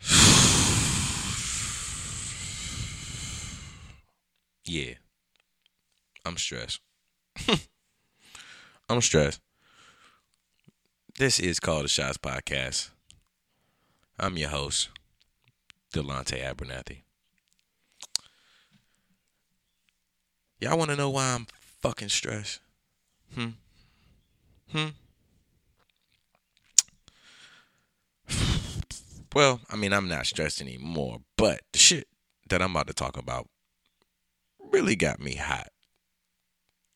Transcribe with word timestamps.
yeah. 4.64 4.94
I'm 6.24 6.36
stressed. 6.36 6.80
I'm 8.88 9.00
stressed. 9.00 9.40
This 11.18 11.38
is 11.38 11.60
called 11.60 11.84
the 11.84 11.88
Shots 11.88 12.18
Podcast. 12.18 12.90
I'm 14.18 14.36
your 14.36 14.50
host, 14.50 14.90
Delonte 15.94 16.42
Abernathy. 16.42 16.98
Y'all 20.60 20.78
want 20.78 20.90
to 20.90 20.96
know 20.96 21.10
why 21.10 21.34
I'm 21.34 21.46
fucking 21.80 22.08
stressed? 22.08 22.60
Hmm. 23.34 23.48
Hmm. 24.70 24.88
Well, 29.34 29.60
I 29.70 29.76
mean, 29.76 29.92
I'm 29.92 30.08
not 30.08 30.26
stressed 30.26 30.60
anymore, 30.60 31.18
but 31.36 31.60
the 31.72 31.78
shit 31.78 32.06
that 32.50 32.60
I'm 32.60 32.72
about 32.72 32.88
to 32.88 32.92
talk 32.92 33.16
about 33.16 33.48
really 34.70 34.94
got 34.94 35.20
me 35.20 35.36
hot. 35.36 35.68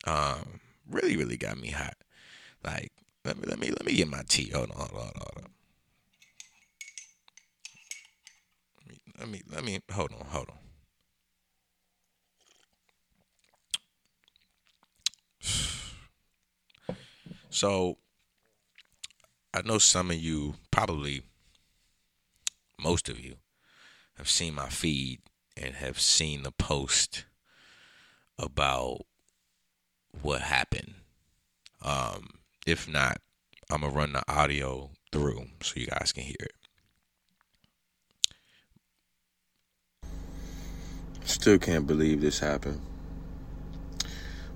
Um, 0.06 0.60
really, 0.88 1.16
really 1.16 1.38
got 1.38 1.58
me 1.58 1.70
hot. 1.70 1.94
Like, 2.62 2.92
let 3.24 3.38
me, 3.38 3.44
let 3.46 3.58
me, 3.58 3.70
let 3.70 3.84
me 3.86 3.94
get 3.94 4.08
my 4.08 4.22
tea. 4.28 4.50
Hold 4.50 4.70
on, 4.70 4.76
hold 4.76 4.92
on, 4.92 5.12
hold 5.16 5.38
on. 5.38 5.50
Let 9.18 9.28
me, 9.30 9.42
let 9.50 9.64
me, 9.64 9.80
hold 9.90 10.12
on, 10.12 10.26
hold 10.26 10.50
on. 10.50 10.58
So, 17.48 17.96
I 19.54 19.62
know 19.62 19.78
some 19.78 20.10
of 20.10 20.18
you, 20.18 20.56
probably 20.70 21.22
most 22.78 23.08
of 23.08 23.18
you, 23.20 23.36
have 24.16 24.28
seen 24.28 24.54
my 24.54 24.68
feed 24.68 25.20
and 25.56 25.74
have 25.74 26.00
seen 26.00 26.42
the 26.42 26.52
post 26.52 27.24
about 28.38 29.02
what 30.22 30.42
happened. 30.42 30.94
Um, 31.82 32.40
if 32.66 32.88
not, 32.88 33.18
I'm 33.70 33.80
gonna 33.80 33.92
run 33.92 34.12
the 34.12 34.22
audio 34.32 34.90
through 35.12 35.46
so 35.62 35.74
you 35.76 35.86
guys 35.86 36.12
can 36.12 36.24
hear 36.24 36.36
it. 36.40 36.52
Still 41.24 41.58
can't 41.58 41.86
believe 41.86 42.20
this 42.20 42.38
happened. 42.38 42.80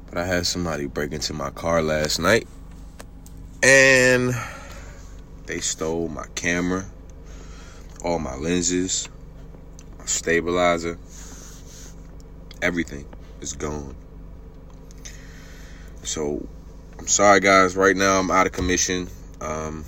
But 0.09 0.19
I 0.19 0.27
had 0.27 0.47
somebody 0.47 0.87
break 0.87 1.13
into 1.13 1.33
my 1.33 1.51
car 1.51 1.83
last 1.83 2.19
night 2.19 2.47
and 3.63 4.35
they 5.47 5.61
stole 5.61 6.09
my 6.09 6.27
camera, 6.35 6.85
all 8.03 8.19
my 8.19 8.35
lenses, 8.37 9.09
my 9.99 10.07
stabilizer, 10.07 10.99
everything 12.63 13.07
is 13.41 13.53
gone. 13.55 13.95
So 16.03 16.47
I'm 16.99 17.07
sorry, 17.07 17.41
guys. 17.41 17.77
Right 17.77 17.97
now, 17.97 18.19
I'm 18.19 18.31
out 18.31 18.47
of 18.47 18.53
commission. 18.53 19.09
Um, 19.41 19.85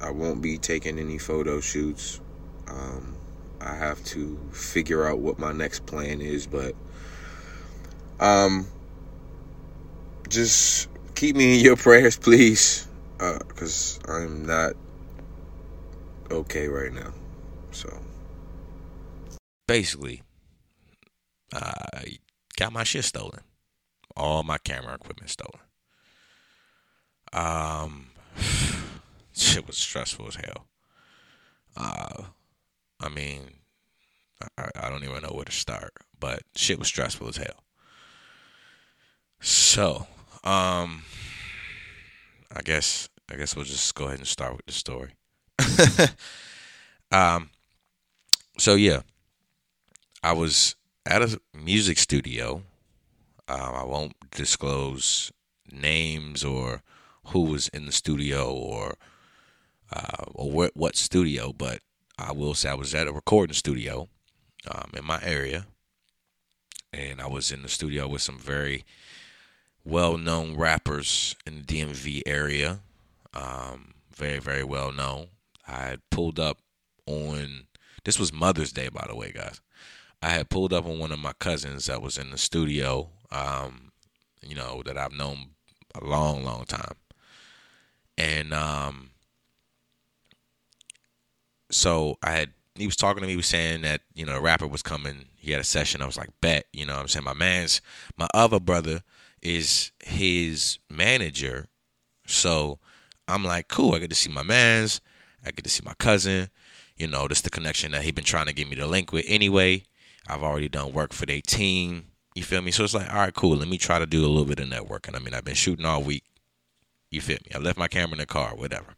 I 0.00 0.10
won't 0.10 0.42
be 0.42 0.58
taking 0.58 0.98
any 0.98 1.18
photo 1.18 1.60
shoots. 1.60 2.20
Um, 2.68 3.16
I 3.60 3.74
have 3.74 4.02
to 4.06 4.38
figure 4.52 5.06
out 5.06 5.18
what 5.18 5.38
my 5.38 5.52
next 5.52 5.86
plan 5.86 6.20
is, 6.20 6.46
but 6.46 6.74
um, 8.18 8.66
just 10.28 10.88
keep 11.14 11.36
me 11.36 11.58
in 11.58 11.64
your 11.64 11.76
prayers, 11.76 12.16
please, 12.16 12.86
because 13.18 14.00
uh, 14.08 14.12
I'm 14.12 14.46
not 14.46 14.74
okay 16.32 16.68
right 16.68 16.92
now. 16.92 17.12
So 17.70 17.88
basically, 19.66 20.22
I 21.52 22.18
got 22.56 22.72
my 22.72 22.84
shit 22.84 23.04
stolen 23.04 23.40
all 24.16 24.42
my 24.42 24.58
camera 24.58 24.94
equipment 24.94 25.30
stolen. 25.30 25.60
Um, 27.32 28.10
shit 29.32 29.66
was 29.66 29.78
stressful 29.78 30.28
as 30.28 30.36
hell. 30.36 30.66
Uh, 31.76 32.24
I 33.00 33.08
mean, 33.08 33.54
I, 34.58 34.70
I 34.76 34.90
don't 34.90 35.04
even 35.04 35.22
know 35.22 35.32
where 35.34 35.44
to 35.44 35.52
start, 35.52 35.92
but 36.18 36.42
shit 36.54 36.78
was 36.78 36.88
stressful 36.88 37.28
as 37.28 37.36
hell. 37.36 37.64
So, 39.40 40.06
um, 40.44 41.04
I 42.54 42.60
guess 42.64 43.08
I 43.30 43.36
guess 43.36 43.56
we'll 43.56 43.64
just 43.64 43.94
go 43.94 44.06
ahead 44.06 44.18
and 44.18 44.28
start 44.28 44.56
with 44.56 44.66
the 44.66 44.72
story. 44.72 45.14
um, 47.12 47.50
so 48.58 48.74
yeah, 48.74 49.02
I 50.22 50.32
was 50.32 50.76
at 51.06 51.22
a 51.22 51.40
music 51.54 51.98
studio 51.98 52.62
um, 53.48 53.74
I 53.74 53.84
won't 53.84 54.14
disclose 54.30 55.32
names 55.70 56.44
or 56.44 56.82
who 57.26 57.42
was 57.42 57.68
in 57.68 57.86
the 57.86 57.92
studio 57.92 58.52
or 58.52 58.94
uh, 59.92 60.24
or 60.34 60.50
what 60.50 60.70
what 60.74 60.96
studio, 60.96 61.52
but 61.52 61.80
I 62.18 62.32
will 62.32 62.54
say 62.54 62.70
I 62.70 62.74
was 62.74 62.94
at 62.94 63.08
a 63.08 63.12
recording 63.12 63.54
studio 63.54 64.08
um, 64.70 64.90
in 64.96 65.04
my 65.04 65.20
area, 65.22 65.66
and 66.92 67.20
I 67.20 67.26
was 67.26 67.52
in 67.52 67.62
the 67.62 67.68
studio 67.68 68.08
with 68.08 68.22
some 68.22 68.38
very 68.38 68.84
well-known 69.84 70.56
rappers 70.56 71.34
in 71.46 71.56
the 71.56 71.62
DMV 71.62 72.22
area. 72.24 72.80
Um, 73.34 73.94
very 74.14 74.38
very 74.38 74.64
well 74.64 74.92
known. 74.92 75.26
I 75.66 75.74
had 75.74 76.00
pulled 76.10 76.40
up 76.40 76.58
on 77.06 77.66
this 78.04 78.18
was 78.18 78.32
Mother's 78.32 78.72
Day, 78.72 78.88
by 78.88 79.06
the 79.08 79.14
way, 79.14 79.32
guys. 79.32 79.60
I 80.22 80.30
had 80.30 80.50
pulled 80.50 80.72
up 80.72 80.86
on 80.86 80.98
one 80.98 81.12
of 81.12 81.18
my 81.18 81.32
cousins 81.38 81.86
that 81.86 82.02
was 82.02 82.18
in 82.18 82.30
the 82.30 82.38
studio 82.38 83.10
um, 83.32 83.92
you 84.46 84.54
know, 84.54 84.82
that 84.84 84.98
I've 84.98 85.12
known 85.12 85.50
a 85.94 86.04
long, 86.04 86.44
long 86.44 86.64
time. 86.64 86.94
And 88.18 88.52
um, 88.52 89.10
so 91.70 92.18
I 92.22 92.32
had, 92.32 92.50
he 92.74 92.86
was 92.86 92.96
talking 92.96 93.22
to 93.22 93.26
me, 93.26 93.32
he 93.32 93.36
was 93.36 93.46
saying 93.46 93.82
that, 93.82 94.02
you 94.14 94.26
know, 94.26 94.36
a 94.36 94.40
rapper 94.40 94.66
was 94.66 94.82
coming. 94.82 95.26
He 95.36 95.50
had 95.50 95.60
a 95.60 95.64
session. 95.64 96.02
I 96.02 96.06
was 96.06 96.18
like, 96.18 96.30
bet, 96.40 96.66
you 96.72 96.86
know 96.86 96.94
I'm 96.96 97.08
saying? 97.08 97.24
My 97.24 97.34
man's, 97.34 97.80
my 98.16 98.28
other 98.34 98.60
brother 98.60 99.02
is 99.40 99.90
his 100.04 100.78
manager. 100.90 101.66
So 102.26 102.78
I'm 103.26 103.44
like, 103.44 103.68
cool, 103.68 103.94
I 103.94 103.98
get 103.98 104.10
to 104.10 104.16
see 104.16 104.30
my 104.30 104.42
man's, 104.42 105.00
I 105.44 105.50
get 105.50 105.64
to 105.64 105.70
see 105.70 105.82
my 105.84 105.94
cousin. 105.94 106.48
You 106.96 107.06
know, 107.06 107.26
this 107.26 107.40
the 107.40 107.50
connection 107.50 107.92
that 107.92 108.02
he 108.02 108.10
been 108.12 108.24
trying 108.24 108.46
to 108.46 108.52
get 108.52 108.68
me 108.68 108.76
to 108.76 108.86
link 108.86 109.12
with 109.12 109.24
anyway. 109.28 109.84
I've 110.28 110.42
already 110.42 110.68
done 110.68 110.92
work 110.92 111.12
for 111.12 111.26
their 111.26 111.40
team. 111.40 112.06
You 112.34 112.42
feel 112.42 112.62
me? 112.62 112.70
So 112.70 112.84
it's 112.84 112.94
like, 112.94 113.12
all 113.12 113.20
right, 113.20 113.34
cool. 113.34 113.56
Let 113.56 113.68
me 113.68 113.78
try 113.78 113.98
to 113.98 114.06
do 114.06 114.24
a 114.24 114.28
little 114.28 114.44
bit 114.44 114.60
of 114.60 114.68
networking. 114.68 115.16
I 115.16 115.18
mean, 115.18 115.34
I've 115.34 115.44
been 115.44 115.54
shooting 115.54 115.84
all 115.84 116.02
week. 116.02 116.24
You 117.10 117.20
feel 117.20 117.38
me? 117.44 117.50
I 117.54 117.58
left 117.58 117.78
my 117.78 117.88
camera 117.88 118.12
in 118.12 118.18
the 118.18 118.26
car, 118.26 118.54
whatever. 118.54 118.94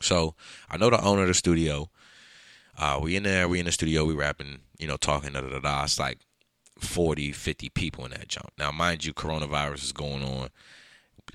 So 0.00 0.34
I 0.70 0.76
know 0.76 0.90
the 0.90 1.02
owner 1.02 1.22
of 1.22 1.28
the 1.28 1.34
studio. 1.34 1.90
Uh, 2.78 2.98
we 3.02 3.16
in 3.16 3.22
there, 3.22 3.48
we 3.48 3.60
in 3.60 3.66
the 3.66 3.72
studio, 3.72 4.04
we 4.04 4.14
rapping, 4.14 4.60
you 4.78 4.86
know, 4.86 4.96
talking, 4.96 5.32
da 5.32 5.40
da 5.40 5.58
da. 5.58 5.84
It's 5.84 5.98
like 5.98 6.18
40, 6.78 7.32
50 7.32 7.68
people 7.70 8.04
in 8.04 8.10
that 8.12 8.28
jump. 8.28 8.50
Now, 8.58 8.72
mind 8.72 9.04
you, 9.04 9.12
coronavirus 9.12 9.84
is 9.84 9.92
going 9.92 10.22
on. 10.24 10.48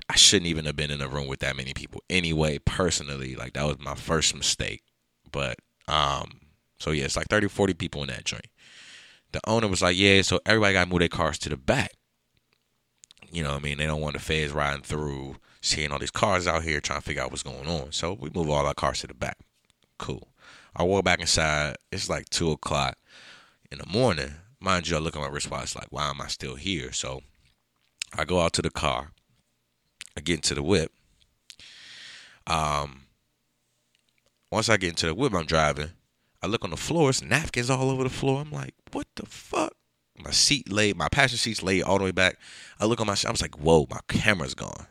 I 0.08 0.16
shouldn't 0.16 0.48
even 0.48 0.64
have 0.64 0.76
been 0.76 0.90
in 0.90 1.00
a 1.00 1.08
room 1.08 1.26
with 1.28 1.40
that 1.40 1.56
many 1.56 1.72
people 1.72 2.02
anyway, 2.10 2.58
personally. 2.58 3.34
Like, 3.36 3.52
that 3.54 3.64
was 3.64 3.78
my 3.78 3.94
first 3.94 4.34
mistake. 4.34 4.82
But, 5.30 5.58
um, 5.86 6.40
so 6.78 6.90
yeah, 6.90 7.04
it's 7.04 7.16
like 7.16 7.28
30, 7.28 7.48
40 7.48 7.74
people 7.74 8.02
in 8.02 8.08
that 8.08 8.24
joint 8.24 8.46
the 9.32 9.40
owner 9.46 9.68
was 9.68 9.82
like, 9.82 9.96
yeah, 9.96 10.22
so 10.22 10.40
everybody 10.44 10.72
got 10.74 10.84
to 10.84 10.90
move 10.90 11.00
their 11.00 11.08
cars 11.08 11.38
to 11.38 11.48
the 11.48 11.56
back. 11.56 11.92
You 13.32 13.44
know 13.44 13.54
I 13.54 13.58
mean? 13.60 13.78
They 13.78 13.86
don't 13.86 14.00
want 14.00 14.14
the 14.14 14.20
feds 14.20 14.52
riding 14.52 14.82
through, 14.82 15.36
seeing 15.60 15.92
all 15.92 15.98
these 15.98 16.10
cars 16.10 16.46
out 16.46 16.64
here 16.64 16.80
trying 16.80 17.00
to 17.00 17.04
figure 17.04 17.22
out 17.22 17.30
what's 17.30 17.44
going 17.44 17.68
on. 17.68 17.92
So 17.92 18.12
we 18.12 18.30
move 18.30 18.50
all 18.50 18.66
our 18.66 18.74
cars 18.74 19.00
to 19.00 19.06
the 19.06 19.14
back. 19.14 19.38
Cool. 19.98 20.28
I 20.74 20.82
walk 20.82 21.04
back 21.04 21.20
inside. 21.20 21.76
It's 21.92 22.08
like 22.10 22.28
2 22.30 22.50
o'clock 22.52 22.98
in 23.70 23.78
the 23.78 23.86
morning. 23.86 24.34
Mind 24.58 24.88
you, 24.88 24.96
I 24.96 25.00
look 25.00 25.14
at 25.14 25.22
my 25.22 25.28
wristwatch 25.28 25.76
like, 25.76 25.88
why 25.90 26.10
am 26.10 26.20
I 26.20 26.26
still 26.26 26.56
here? 26.56 26.92
So 26.92 27.22
I 28.16 28.24
go 28.24 28.40
out 28.40 28.52
to 28.54 28.62
the 28.62 28.70
car. 28.70 29.12
I 30.16 30.20
get 30.20 30.36
into 30.36 30.54
the 30.54 30.62
whip. 30.62 30.92
Um, 32.46 33.02
once 34.50 34.68
I 34.68 34.76
get 34.76 34.90
into 34.90 35.06
the 35.06 35.14
whip, 35.14 35.34
I'm 35.34 35.46
driving. 35.46 35.90
I 36.42 36.46
look 36.46 36.64
on 36.64 36.70
the 36.70 36.76
floor, 36.76 37.10
it's 37.10 37.22
napkins 37.22 37.70
all 37.70 37.90
over 37.90 38.02
the 38.02 38.10
floor. 38.10 38.40
I'm 38.40 38.50
like, 38.50 38.74
what 38.92 39.06
the 39.16 39.26
fuck? 39.26 39.74
My 40.18 40.30
seat 40.30 40.70
laid, 40.72 40.96
my 40.96 41.08
passenger 41.08 41.38
seat's 41.38 41.62
laid 41.62 41.82
all 41.82 41.98
the 41.98 42.04
way 42.04 42.10
back. 42.10 42.38
I 42.78 42.86
look 42.86 43.00
on 43.00 43.06
my, 43.06 43.16
I 43.26 43.30
was 43.30 43.42
like, 43.42 43.56
whoa, 43.56 43.86
my 43.90 44.00
camera's 44.08 44.54
gone. 44.54 44.86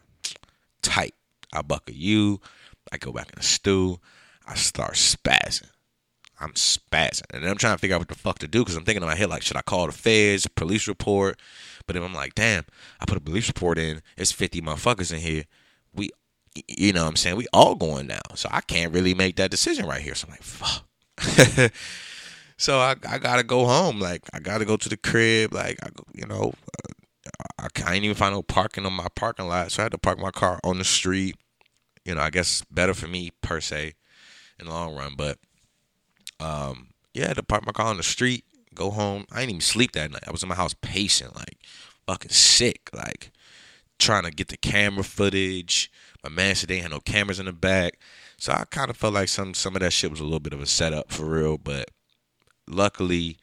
Tight. 0.82 1.16
I 1.52 1.62
buckle 1.62 1.96
you. 1.96 2.40
I 2.92 2.98
go 2.98 3.12
back 3.12 3.30
in 3.30 3.36
the 3.38 3.44
stew. 3.44 4.00
I 4.46 4.56
start 4.56 4.94
spazzing. 4.94 5.70
I'm 6.40 6.54
spazzing. 6.54 7.24
And 7.34 7.46
I'm 7.46 7.58
trying 7.58 7.76
to 7.76 7.78
figure 7.78 7.96
out 7.96 8.02
what 8.02 8.08
the 8.08 8.16
fuck 8.16 8.40
to 8.40 8.48
do 8.48 8.60
because 8.60 8.76
I'm 8.76 8.84
thinking 8.84 9.04
in 9.04 9.10
my 9.10 9.16
head, 9.16 9.30
like, 9.30 9.42
should 9.42 9.58
I 9.58 9.62
call 9.62 9.88
the 9.88 9.92
feds, 9.92 10.48
police 10.48 10.88
report? 10.88 11.40
But 11.86 11.94
then 11.94 12.04
I'm 12.04 12.14
like, 12.14 12.36
damn, 12.36 12.66
I 13.00 13.06
put 13.06 13.18
a 13.18 13.22
police 13.22 13.48
report 13.48 13.78
in. 13.78 14.02
It's 14.18 14.32
50 14.32 14.62
motherfuckers 14.62 15.12
in 15.12 15.20
here. 15.20 15.46
We 15.94 16.12
you 16.68 16.94
know 16.94 17.04
what 17.04 17.10
I'm 17.10 17.16
saying? 17.16 17.36
We 17.36 17.48
all 17.54 17.76
going 17.76 18.08
down. 18.08 18.36
So 18.36 18.50
I 18.52 18.62
can't 18.62 18.94
really 18.94 19.14
make 19.14 19.36
that 19.38 19.52
decision 19.52 19.86
right 19.86 20.02
here. 20.02 20.16
So 20.16 20.28
I'm 20.28 20.32
like, 20.32 20.44
fuck. 20.44 20.86
so 22.58 22.80
I, 22.80 22.96
I 23.08 23.18
gotta 23.18 23.44
go 23.44 23.66
home. 23.66 24.00
Like 24.00 24.24
I 24.34 24.40
gotta 24.40 24.66
go 24.66 24.78
to 24.78 24.90
the 24.90 24.98
crib. 24.98 25.54
Like 25.54 25.80
I, 25.84 25.90
you 26.14 26.26
know, 26.26 26.54
uh, 27.28 27.44
I, 27.60 27.68
I 27.86 27.96
ain't 27.96 28.06
even 28.06 28.16
find 28.16 28.34
no 28.34 28.42
parking 28.42 28.86
on 28.86 28.94
my 28.94 29.08
parking 29.16 29.48
lot. 29.48 29.72
So 29.72 29.82
I 29.82 29.86
had 29.86 29.92
to 29.92 29.98
park 29.98 30.20
my 30.20 30.32
car 30.32 30.60
on 30.64 30.78
the 30.78 30.84
street. 30.84 31.36
You 32.06 32.16
know, 32.16 32.22
I 32.22 32.30
guess 32.30 32.64
better 32.72 32.94
for 32.94 33.08
me 33.08 33.32
per 33.42 33.62
se 33.62 33.94
in 34.60 34.66
the 34.66 34.72
long 34.72 34.96
run. 34.96 35.14
But 35.16 35.38
um, 36.40 36.88
yeah, 37.14 37.26
I 37.26 37.28
had 37.30 37.38
to 37.38 37.44
park 37.44 37.66
my 37.66 37.72
car 37.72 37.88
on 37.88 37.98
the 37.98 38.04
street, 38.04 38.46
go 38.74 38.92
home. 38.92 39.26
I 39.32 39.42
didn't 39.42 39.50
even 39.52 39.62
sleep 39.62 39.92
that 39.94 40.12
night. 40.12 40.24
I 40.28 40.32
was 40.32 40.44
in 40.44 40.50
my 40.50 40.56
house 40.56 40.74
pacing, 40.82 41.32
like 41.36 41.58
fucking 42.08 42.32
sick, 42.32 42.90
like 42.94 43.32
trying 43.98 44.24
to 44.24 44.32
get 44.32 44.48
the 44.48 44.58
camera 44.58 45.04
footage. 45.04 45.92
My 46.24 46.30
man 46.30 46.56
said 46.56 46.70
they 46.70 46.80
had 46.80 46.92
no 46.92 47.00
cameras 47.00 47.40
in 47.40 47.46
the 47.46 47.54
back. 47.54 48.00
So 48.38 48.54
I 48.54 48.64
kind 48.70 48.90
of 48.90 48.98
felt 48.98 49.14
like 49.14 49.28
some 49.28 49.54
some 49.54 49.76
of 49.76 49.82
that 49.82 49.94
shit 49.94 50.12
was 50.12 50.22
a 50.22 50.24
little 50.24 50.40
bit 50.40 50.54
of 50.54 50.62
a 50.62 50.66
setup 50.66 51.12
for 51.12 51.26
real, 51.26 51.58
but 51.58 51.92
luckily, 52.68 53.38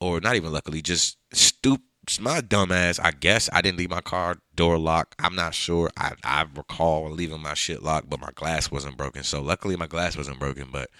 or 0.00 0.20
not 0.20 0.36
even 0.36 0.52
luckily, 0.52 0.82
just 0.82 1.16
stupid. 1.32 1.84
My 2.20 2.42
dumb 2.42 2.70
ass, 2.70 2.98
I 2.98 3.12
guess 3.12 3.48
I 3.50 3.62
didn't 3.62 3.78
leave 3.78 3.88
my 3.88 4.02
car 4.02 4.36
door 4.54 4.76
locked. 4.76 5.14
I'm 5.18 5.34
not 5.34 5.54
sure. 5.54 5.90
I, 5.96 6.12
I 6.22 6.44
recall 6.54 7.08
leaving 7.10 7.40
my 7.40 7.54
shit 7.54 7.82
locked, 7.82 8.10
but 8.10 8.20
my 8.20 8.28
glass 8.34 8.70
wasn't 8.70 8.98
broken. 8.98 9.22
So 9.22 9.40
luckily 9.40 9.74
my 9.74 9.86
glass 9.86 10.14
wasn't 10.14 10.38
broken, 10.38 10.68
but 10.70 10.90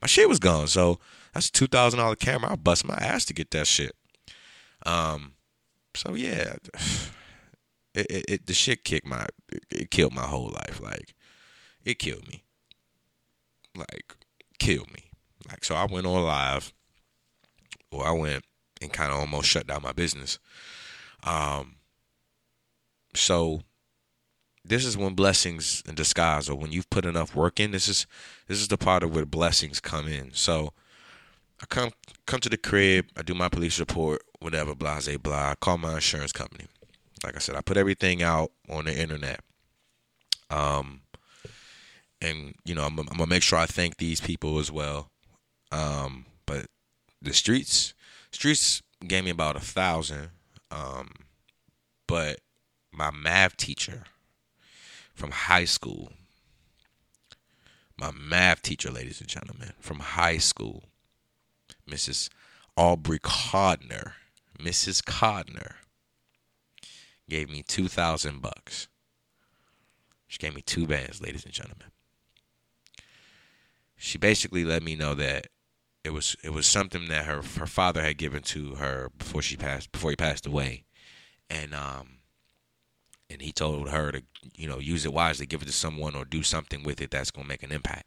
my 0.00 0.06
shit 0.06 0.28
was 0.28 0.38
gone. 0.38 0.66
So 0.68 0.98
that's 1.34 1.48
a 1.48 1.52
two 1.52 1.66
thousand 1.66 2.00
dollar 2.00 2.16
camera. 2.16 2.52
I 2.52 2.56
bust 2.56 2.84
my 2.84 2.96
ass 2.96 3.24
to 3.26 3.34
get 3.34 3.50
that 3.52 3.66
shit. 3.66 3.94
Um, 4.86 5.32
so 5.94 6.14
yeah, 6.14 6.56
it, 7.94 8.06
it, 8.10 8.24
it 8.28 8.46
the 8.46 8.54
shit 8.54 8.84
kicked 8.84 9.06
my 9.06 9.26
it, 9.70 9.90
killed 9.90 10.14
my 10.14 10.26
whole 10.26 10.48
life. 10.48 10.80
Like 10.82 11.14
it 11.84 11.98
killed 11.98 12.26
me. 12.28 12.44
Like 13.76 14.14
killed 14.58 14.92
me. 14.92 15.10
Like 15.48 15.64
so, 15.64 15.74
I 15.74 15.86
went 15.86 16.06
on 16.06 16.22
live, 16.22 16.72
or 17.90 18.06
I 18.06 18.12
went 18.12 18.44
and 18.80 18.92
kind 18.92 19.12
of 19.12 19.18
almost 19.18 19.48
shut 19.48 19.66
down 19.66 19.82
my 19.82 19.92
business. 19.92 20.38
Um. 21.24 21.76
So 23.14 23.62
this 24.68 24.84
is 24.84 24.96
when 24.96 25.14
blessings 25.14 25.82
in 25.88 25.94
disguise, 25.94 26.48
or 26.48 26.56
when 26.56 26.72
you've 26.72 26.90
put 26.90 27.04
enough 27.04 27.34
work 27.34 27.58
in. 27.58 27.70
This 27.70 27.88
is 27.88 28.06
this 28.46 28.60
is 28.60 28.68
the 28.68 28.78
part 28.78 29.02
of 29.02 29.14
where 29.14 29.24
blessings 29.24 29.80
come 29.80 30.06
in. 30.06 30.32
So 30.32 30.72
I 31.62 31.66
come 31.66 31.90
come 32.26 32.40
to 32.40 32.48
the 32.48 32.56
crib, 32.56 33.06
I 33.16 33.22
do 33.22 33.34
my 33.34 33.48
police 33.48 33.80
report, 33.80 34.22
whatever, 34.40 34.74
blah, 34.74 35.00
blah, 35.00 35.16
blah. 35.16 35.50
I 35.50 35.54
call 35.54 35.78
my 35.78 35.94
insurance 35.94 36.32
company. 36.32 36.66
Like 37.24 37.36
I 37.36 37.38
said, 37.38 37.56
I 37.56 37.62
put 37.62 37.76
everything 37.76 38.22
out 38.22 38.52
on 38.68 38.84
the 38.84 38.96
internet. 38.96 39.40
Um, 40.50 41.00
and 42.20 42.54
you 42.64 42.74
know, 42.74 42.84
I'm, 42.84 42.98
I'm 42.98 43.06
gonna 43.06 43.26
make 43.26 43.42
sure 43.42 43.58
I 43.58 43.66
thank 43.66 43.96
these 43.96 44.20
people 44.20 44.58
as 44.58 44.70
well. 44.70 45.10
Um, 45.72 46.26
but 46.46 46.66
the 47.20 47.32
streets, 47.32 47.94
streets 48.32 48.82
gave 49.06 49.24
me 49.24 49.30
about 49.30 49.56
a 49.56 49.60
thousand. 49.60 50.30
Um, 50.70 51.10
but 52.06 52.40
my 52.92 53.10
math 53.10 53.56
teacher 53.56 54.04
from 55.18 55.32
high 55.32 55.64
school, 55.64 56.12
my 57.98 58.12
math 58.12 58.62
teacher, 58.62 58.88
ladies 58.88 59.20
and 59.20 59.28
gentlemen, 59.28 59.72
from 59.80 59.98
high 59.98 60.38
school, 60.38 60.84
Mrs. 61.90 62.28
Aubrey 62.76 63.18
Codner, 63.18 64.12
Mrs. 64.60 65.02
Codner, 65.02 65.74
gave 67.28 67.50
me 67.50 67.64
two 67.66 67.88
thousand 67.88 68.40
bucks. 68.40 68.86
She 70.28 70.38
gave 70.38 70.54
me 70.54 70.62
two 70.62 70.86
bands, 70.86 71.20
ladies 71.20 71.44
and 71.44 71.52
gentlemen. 71.52 71.88
She 73.96 74.18
basically 74.18 74.64
let 74.64 74.84
me 74.84 74.94
know 74.94 75.14
that 75.14 75.48
it 76.04 76.10
was 76.10 76.36
it 76.44 76.50
was 76.50 76.66
something 76.66 77.08
that 77.08 77.24
her 77.24 77.42
her 77.42 77.66
father 77.66 78.02
had 78.02 78.18
given 78.18 78.42
to 78.42 78.76
her 78.76 79.10
before 79.18 79.42
she 79.42 79.56
passed 79.56 79.90
before 79.90 80.10
he 80.10 80.16
passed 80.16 80.46
away, 80.46 80.84
and 81.50 81.74
um 81.74 82.17
and 83.30 83.42
he 83.42 83.52
told 83.52 83.90
her 83.90 84.12
to 84.12 84.22
you 84.56 84.68
know 84.68 84.78
use 84.78 85.04
it 85.04 85.12
wisely, 85.12 85.46
give 85.46 85.62
it 85.62 85.66
to 85.66 85.72
someone 85.72 86.14
or 86.14 86.24
do 86.24 86.42
something 86.42 86.82
with 86.82 87.00
it 87.00 87.10
that's 87.10 87.30
gonna 87.30 87.48
make 87.48 87.62
an 87.62 87.72
impact. 87.72 88.06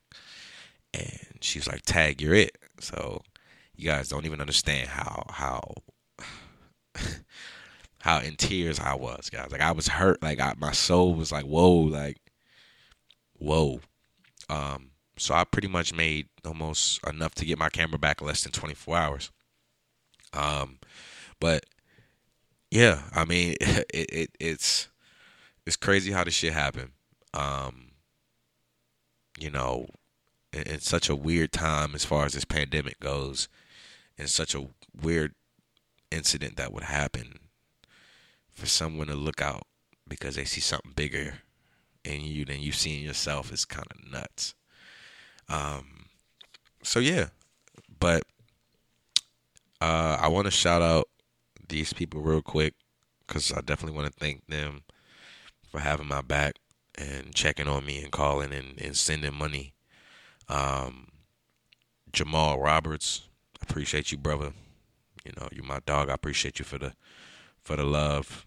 And 0.94 1.38
she's 1.42 1.68
like, 1.68 1.84
"Tag, 1.84 2.22
you're 2.22 2.34
it." 2.36 2.58
So 2.80 3.22
you 3.76 3.86
guys 3.90 4.10
don't 4.10 4.26
even 4.26 4.42
understand 4.42 4.90
how 4.90 5.26
how 5.30 5.74
how 8.00 8.20
in 8.20 8.36
tears 8.36 8.80
I 8.80 8.96
was, 8.96 9.30
guys. 9.30 9.52
Like 9.52 9.62
I 9.62 9.72
was 9.72 9.88
hurt. 9.88 10.22
Like 10.22 10.40
I, 10.40 10.54
my 10.58 10.72
soul 10.72 11.16
was 11.16 11.32
like, 11.32 11.46
whoa, 11.46 11.72
like 11.72 12.18
whoa. 13.38 13.82
Um, 14.50 14.92
so 15.18 15.34
I 15.34 15.44
pretty 15.44 15.68
much 15.68 15.94
made 15.94 16.28
almost 16.46 17.00
enough 17.08 17.36
to 17.36 17.46
get 17.46 17.60
my 17.60 17.70
camera 17.70 18.00
back 18.00 18.22
in 18.22 18.28
less 18.28 18.44
than 18.44 18.52
24 18.52 18.98
hours. 18.98 19.32
Um, 20.34 20.80
but 21.40 21.66
yeah, 22.70 23.04
I 23.14 23.26
mean, 23.26 23.56
it, 23.62 23.86
it 23.94 24.30
it's 24.40 24.88
it's 25.66 25.76
crazy 25.76 26.12
how 26.12 26.24
this 26.24 26.34
shit 26.34 26.54
happened. 26.54 26.92
Um, 27.34 27.92
you 29.40 29.50
know, 29.50 29.88
in, 30.54 30.64
in 30.64 30.80
such 30.80 31.10
a 31.10 31.16
weird 31.16 31.52
time 31.52 31.96
as 31.96 32.06
far 32.06 32.26
as 32.26 32.34
this 32.34 32.46
pandemic 32.46 33.00
goes, 33.00 33.48
and 34.18 34.30
such 34.30 34.54
a 34.56 34.68
weird 35.02 35.34
incident 36.12 36.58
that 36.58 36.74
would 36.74 36.84
happen 36.84 37.40
for 38.50 38.66
someone 38.66 39.08
to 39.08 39.16
look 39.16 39.42
out 39.42 39.64
because 40.08 40.36
they 40.36 40.44
see 40.46 40.62
something 40.62 40.92
bigger 40.96 41.40
in 42.04 42.22
you 42.22 42.46
than 42.46 42.60
you 42.60 42.72
see 42.72 42.98
in 42.98 43.04
yourself 43.04 43.52
is 43.52 43.66
kind 43.66 43.88
of 43.90 44.12
nuts. 44.12 44.54
Um, 45.48 46.06
so 46.84 47.00
yeah, 47.00 47.28
but 48.00 48.24
uh, 49.80 50.18
I 50.20 50.28
want 50.28 50.46
to 50.46 50.52
shout 50.52 50.82
out 50.82 51.08
these 51.70 51.94
people 51.94 52.22
real 52.22 52.42
quick 52.42 52.74
because 53.26 53.52
I 53.52 53.62
definitely 53.62 53.98
want 53.98 54.12
to 54.12 54.20
thank 54.20 54.46
them 54.48 54.84
for 55.72 55.80
having 55.80 56.08
my 56.08 56.22
back 56.22 56.56
and 56.96 57.34
checking 57.34 57.68
on 57.68 57.86
me 57.86 58.04
and 58.04 58.12
calling 58.12 58.54
and, 58.54 58.80
and 58.80 58.96
sending 58.96 59.34
money. 59.34 59.74
Um, 60.50 61.08
Jamal 62.12 62.60
Roberts, 62.60 63.28
appreciate 63.62 64.12
you, 64.12 64.18
brother. 64.18 64.52
You 65.26 65.32
know, 65.38 65.48
you're 65.52 65.64
my 65.64 65.80
dog. 65.86 66.10
I 66.10 66.14
appreciate 66.14 66.60
you 66.60 66.66
for 66.66 66.78
the 66.78 66.94
for 67.64 67.78
the 67.78 67.84
love. 67.84 68.46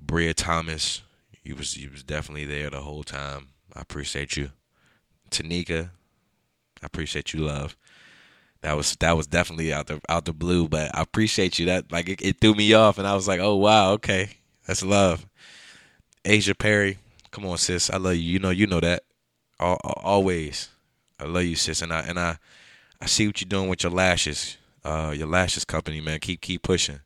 Bria 0.00 0.32
Thomas, 0.32 1.02
you 1.42 1.54
was 1.56 1.76
you 1.76 1.90
was 1.90 2.02
definitely 2.02 2.44
there 2.46 2.70
the 2.70 2.80
whole 2.80 3.02
time. 3.02 3.48
I 3.74 3.80
appreciate 3.80 4.36
you. 4.36 4.50
Tanika, 5.30 5.90
I 6.82 6.86
appreciate 6.86 7.34
you, 7.34 7.40
love. 7.40 7.76
That 8.62 8.76
was 8.76 8.96
that 8.96 9.16
was 9.16 9.26
definitely 9.26 9.74
out 9.74 9.88
the 9.88 10.00
out 10.08 10.24
the 10.24 10.32
blue, 10.32 10.68
but 10.68 10.94
I 10.96 11.02
appreciate 11.02 11.58
you. 11.58 11.66
That 11.66 11.92
like 11.92 12.08
it, 12.08 12.22
it 12.22 12.40
threw 12.40 12.54
me 12.54 12.72
off, 12.72 12.96
and 12.96 13.06
I 13.06 13.14
was 13.14 13.28
like, 13.28 13.40
oh 13.40 13.56
wow, 13.56 13.92
okay, 13.92 14.30
that's 14.66 14.82
love. 14.82 15.26
Asia 16.24 16.54
Perry, 16.54 16.98
come 17.30 17.46
on, 17.46 17.58
sis, 17.58 17.90
I 17.90 17.96
love 17.96 18.16
you. 18.16 18.22
You 18.22 18.38
know, 18.38 18.50
you 18.50 18.66
know 18.66 18.80
that. 18.80 19.04
Always, 19.60 20.70
I 21.20 21.24
love 21.24 21.44
you, 21.44 21.56
sis, 21.56 21.82
and 21.82 21.92
I 21.92 22.00
and 22.00 22.18
I 22.18 22.38
I 23.00 23.06
see 23.06 23.26
what 23.26 23.40
you're 23.40 23.48
doing 23.48 23.68
with 23.68 23.82
your 23.82 23.92
lashes, 23.92 24.56
uh, 24.84 25.14
your 25.16 25.28
lashes 25.28 25.64
company, 25.64 26.00
man. 26.00 26.20
Keep 26.20 26.40
keep 26.40 26.62
pushing. 26.62 27.00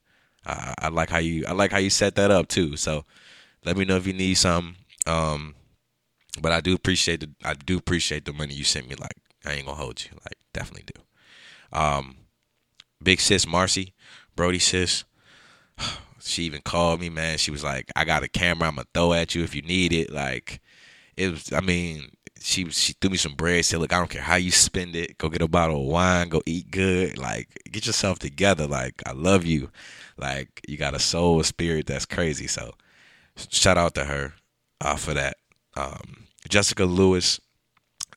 I, 0.46 0.75
I 0.78 0.88
like 0.88 1.10
how 1.10 1.18
you 1.18 1.44
I 1.46 1.52
like 1.52 1.72
how 1.72 1.78
you 1.78 1.90
set 1.90 2.14
that 2.14 2.30
up 2.30 2.48
too. 2.48 2.76
So 2.76 3.04
let 3.64 3.76
me 3.76 3.84
know 3.84 3.96
if 3.96 4.06
you 4.06 4.12
need 4.12 4.34
some. 4.34 4.76
Um, 5.06 5.54
but 6.40 6.52
I 6.52 6.60
do 6.60 6.75
appreciate 6.75 7.20
the 7.20 7.30
I 7.44 7.54
do 7.54 7.76
appreciate 7.76 8.25
the 8.25 8.32
money 8.32 8.54
you 8.54 8.64
sent 8.64 8.88
me. 8.88 8.94
Like 8.94 9.16
I 9.44 9.54
ain't 9.54 9.66
gonna 9.66 9.78
hold 9.78 10.04
you. 10.04 10.10
Like 10.25 10.38
definitely 10.52 10.84
do. 10.94 11.02
Um, 11.76 12.16
big 13.02 13.20
sis 13.20 13.46
Marcy, 13.46 13.94
Brody 14.34 14.58
sis. 14.58 15.04
She 16.20 16.44
even 16.44 16.62
called 16.62 17.00
me, 17.00 17.08
man. 17.10 17.38
She 17.38 17.50
was 17.50 17.64
like, 17.64 17.90
"I 17.96 18.04
got 18.04 18.22
a 18.22 18.28
camera. 18.28 18.68
I'm 18.68 18.76
gonna 18.76 18.87
throw 18.94 19.12
at 19.12 19.34
you 19.34 19.42
if 19.44 19.54
you 19.54 19.62
need 19.62 19.92
it." 19.92 20.12
Like, 20.12 20.60
it 21.16 21.30
was. 21.30 21.52
I 21.52 21.60
mean, 21.60 22.10
she 22.40 22.68
she 22.70 22.94
threw 23.00 23.10
me 23.10 23.16
some 23.16 23.34
bread. 23.34 23.64
Said, 23.64 23.80
"Look, 23.80 23.92
I 23.92 23.98
don't 23.98 24.10
care 24.10 24.22
how 24.22 24.37
you 24.37 24.50
spend 24.50 24.96
it. 24.96 25.18
Go 25.18 25.28
get 25.28 25.42
a 25.42 25.48
bottle 25.48 25.82
of 25.82 25.88
wine. 25.88 26.28
Go 26.28 26.42
eat 26.46 26.70
good. 26.70 27.18
Like, 27.18 27.60
get 27.70 27.87
yourself 27.87 28.18
together. 28.18 28.66
Like, 28.66 29.02
I 29.06 29.12
love 29.12 29.44
you. 29.44 29.70
Like 30.18 30.60
you 30.68 30.76
got 30.76 30.94
a 30.94 30.98
soul, 30.98 31.40
a 31.40 31.44
spirit 31.44 31.87
that's 31.87 32.04
crazy. 32.04 32.46
So 32.46 32.75
shout 33.50 33.78
out 33.78 33.94
to 33.94 34.04
her 34.04 34.34
uh, 34.80 34.96
for 34.96 35.14
that. 35.14 35.37
Um, 35.76 36.26
Jessica 36.48 36.84
Lewis, 36.84 37.40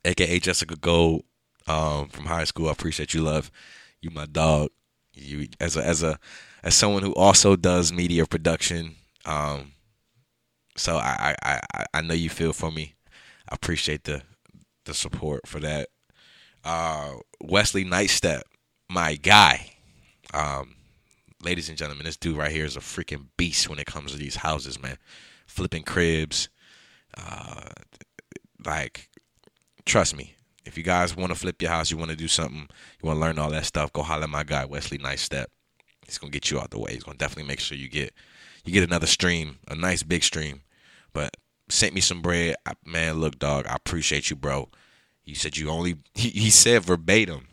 aka 0.03 0.39
Jessica 0.39 0.75
Gold, 0.75 1.23
um, 1.67 2.09
from 2.09 2.25
high 2.25 2.43
school. 2.45 2.69
I 2.69 2.71
appreciate 2.71 3.13
you, 3.13 3.21
love. 3.21 3.51
You 4.01 4.09
my 4.09 4.25
dog. 4.25 4.69
You 5.13 5.47
as 5.59 5.77
a 5.77 5.85
as 5.85 6.01
a 6.01 6.19
as 6.63 6.75
someone 6.75 7.03
who 7.03 7.13
also 7.13 7.55
does 7.55 7.91
media 7.91 8.25
production. 8.25 8.95
Um, 9.25 9.73
so 10.77 10.97
I, 10.97 11.35
I, 11.43 11.61
I, 11.73 11.85
I 11.93 12.01
know 12.01 12.13
you 12.13 12.29
feel 12.29 12.53
for 12.53 12.71
me. 12.71 12.95
I 13.49 13.55
appreciate 13.55 14.03
the 14.05 14.21
the 14.85 14.93
support 14.93 15.47
for 15.47 15.59
that. 15.59 15.89
Uh, 16.63 17.15
Wesley 17.39 17.85
Nightstep, 17.85 18.41
my 18.89 19.15
guy. 19.15 19.73
Um, 20.33 20.75
ladies 21.43 21.69
and 21.69 21.77
gentlemen, 21.77 22.05
this 22.05 22.17
dude 22.17 22.37
right 22.37 22.51
here 22.51 22.65
is 22.65 22.75
a 22.77 22.79
freaking 22.79 23.27
beast 23.37 23.69
when 23.69 23.79
it 23.79 23.85
comes 23.85 24.11
to 24.11 24.17
these 24.17 24.37
houses, 24.37 24.81
man. 24.81 24.97
Flipping 25.47 25.83
cribs, 25.83 26.49
uh, 27.17 27.69
like, 28.65 29.09
trust 29.85 30.15
me. 30.15 30.35
If 30.65 30.77
you 30.77 30.83
guys 30.83 31.15
want 31.15 31.31
to 31.31 31.35
flip 31.37 31.61
your 31.61 31.71
house, 31.71 31.91
you 31.91 31.97
want 31.97 32.11
to 32.11 32.17
do 32.17 32.27
something, 32.27 32.67
you 33.01 33.07
want 33.07 33.17
to 33.17 33.21
learn 33.21 33.39
all 33.39 33.49
that 33.49 33.65
stuff, 33.65 33.91
go 33.91 34.03
holler 34.03 34.23
at 34.23 34.29
my 34.29 34.43
guy 34.43 34.65
Wesley 34.65 34.97
Nice 34.99 35.21
Step. 35.21 35.49
He's 36.11 36.17
gonna 36.17 36.31
get 36.31 36.51
you 36.51 36.59
out 36.59 36.71
the 36.71 36.79
way. 36.79 36.91
He's 36.91 37.03
gonna 37.03 37.17
definitely 37.17 37.47
make 37.47 37.61
sure 37.61 37.77
you 37.77 37.87
get 37.87 38.13
you 38.65 38.73
get 38.73 38.83
another 38.83 39.07
stream, 39.07 39.59
a 39.69 39.75
nice 39.75 40.03
big 40.03 40.23
stream. 40.23 40.63
But 41.13 41.37
sent 41.69 41.93
me 41.93 42.01
some 42.01 42.21
bread, 42.21 42.57
man. 42.85 43.21
Look, 43.21 43.39
dog, 43.39 43.65
I 43.65 43.75
appreciate 43.75 44.29
you, 44.29 44.35
bro. 44.35 44.67
You 45.23 45.35
said 45.35 45.55
you 45.55 45.69
only 45.69 45.95
he, 46.13 46.29
he 46.29 46.49
said 46.49 46.83
verbatim. 46.83 47.47